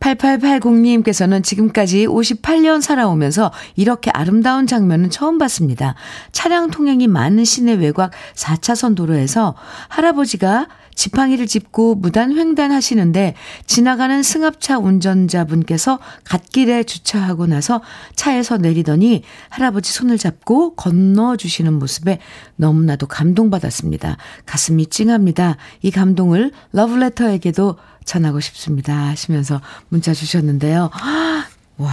8880님께서는 0.00 1.42
지금까지 1.42 2.06
58년 2.06 2.80
살아오면서 2.80 3.52
이렇게 3.76 4.10
아름다운 4.10 4.66
장면은 4.66 5.10
처음 5.10 5.38
봤습니다. 5.38 5.94
차량 6.32 6.70
통행이 6.70 7.06
많은 7.08 7.44
시내 7.44 7.74
외곽 7.74 8.12
4차선 8.34 8.94
도로에서 8.94 9.54
할아버지가 9.88 10.68
지팡이를 10.98 11.46
짚고 11.46 11.94
무단 11.94 12.36
횡단 12.36 12.72
하시는데 12.72 13.34
지나가는 13.66 14.20
승합차 14.20 14.80
운전자분께서 14.80 16.00
갓길에 16.24 16.82
주차하고 16.82 17.46
나서 17.46 17.80
차에서 18.16 18.56
내리더니 18.56 19.22
할아버지 19.48 19.92
손을 19.92 20.18
잡고 20.18 20.74
건너주시는 20.74 21.72
모습에 21.74 22.18
너무나도 22.56 23.06
감동받았습니다. 23.06 24.16
가슴이 24.44 24.86
찡합니다. 24.86 25.56
이 25.82 25.92
감동을 25.92 26.50
러브레터에게도 26.72 27.76
전하고 28.08 28.40
싶습니다. 28.40 28.94
하시면서 29.08 29.60
문자 29.90 30.14
주셨는데요. 30.14 30.90
와. 31.76 31.92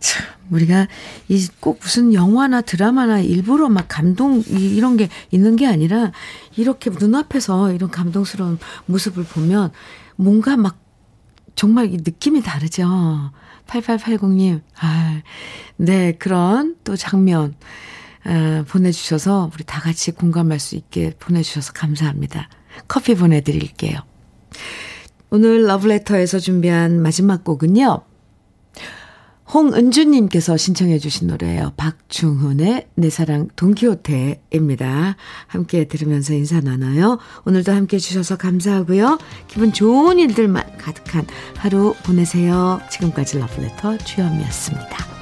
참, 0.00 0.26
우리가 0.50 0.88
이 1.28 1.46
꼭 1.60 1.78
무슨 1.80 2.12
영화나 2.12 2.60
드라마나 2.62 3.20
일부러 3.20 3.68
막 3.68 3.84
감동 3.88 4.40
이- 4.40 4.74
이런 4.76 4.96
게 4.96 5.08
있는 5.30 5.54
게 5.54 5.66
아니라 5.66 6.10
이렇게 6.56 6.90
눈앞에서 6.90 7.72
이런 7.72 7.90
감동스러운 7.90 8.58
모습을 8.86 9.22
보면 9.24 9.70
뭔가 10.16 10.56
막 10.56 10.78
정말 11.54 11.86
이 11.92 11.98
느낌이 11.98 12.42
다르죠. 12.42 13.30
8880님. 13.68 14.62
아, 14.80 15.22
네, 15.76 16.12
그런 16.18 16.76
또 16.82 16.96
장면 16.96 17.54
어, 18.24 18.64
보내주셔서 18.68 19.50
우리 19.54 19.64
다 19.64 19.80
같이 19.80 20.10
공감할 20.12 20.58
수 20.58 20.74
있게 20.76 21.12
보내주셔서 21.18 21.72
감사합니다. 21.74 22.48
커피 22.88 23.14
보내드릴게요. 23.14 23.98
오늘 25.30 25.66
러브레터에서 25.66 26.38
준비한 26.38 27.00
마지막 27.00 27.44
곡은요. 27.44 28.02
홍은주님께서 29.52 30.56
신청해 30.56 30.98
주신 30.98 31.28
노래예요. 31.28 31.72
박중훈의 31.76 32.88
내 32.94 33.10
사랑 33.10 33.48
돈키호테입니다. 33.56 35.16
함께 35.46 35.84
들으면서 35.84 36.32
인사 36.32 36.60
나눠요. 36.60 37.18
오늘도 37.44 37.72
함께 37.72 37.96
해주셔서 37.96 38.38
감사하고요. 38.38 39.18
기분 39.48 39.72
좋은 39.72 40.18
일들만 40.18 40.78
가득한 40.78 41.26
하루 41.56 41.94
보내세요. 42.04 42.80
지금까지 42.90 43.38
러브레터 43.38 43.98
주현미였습니다. 43.98 45.21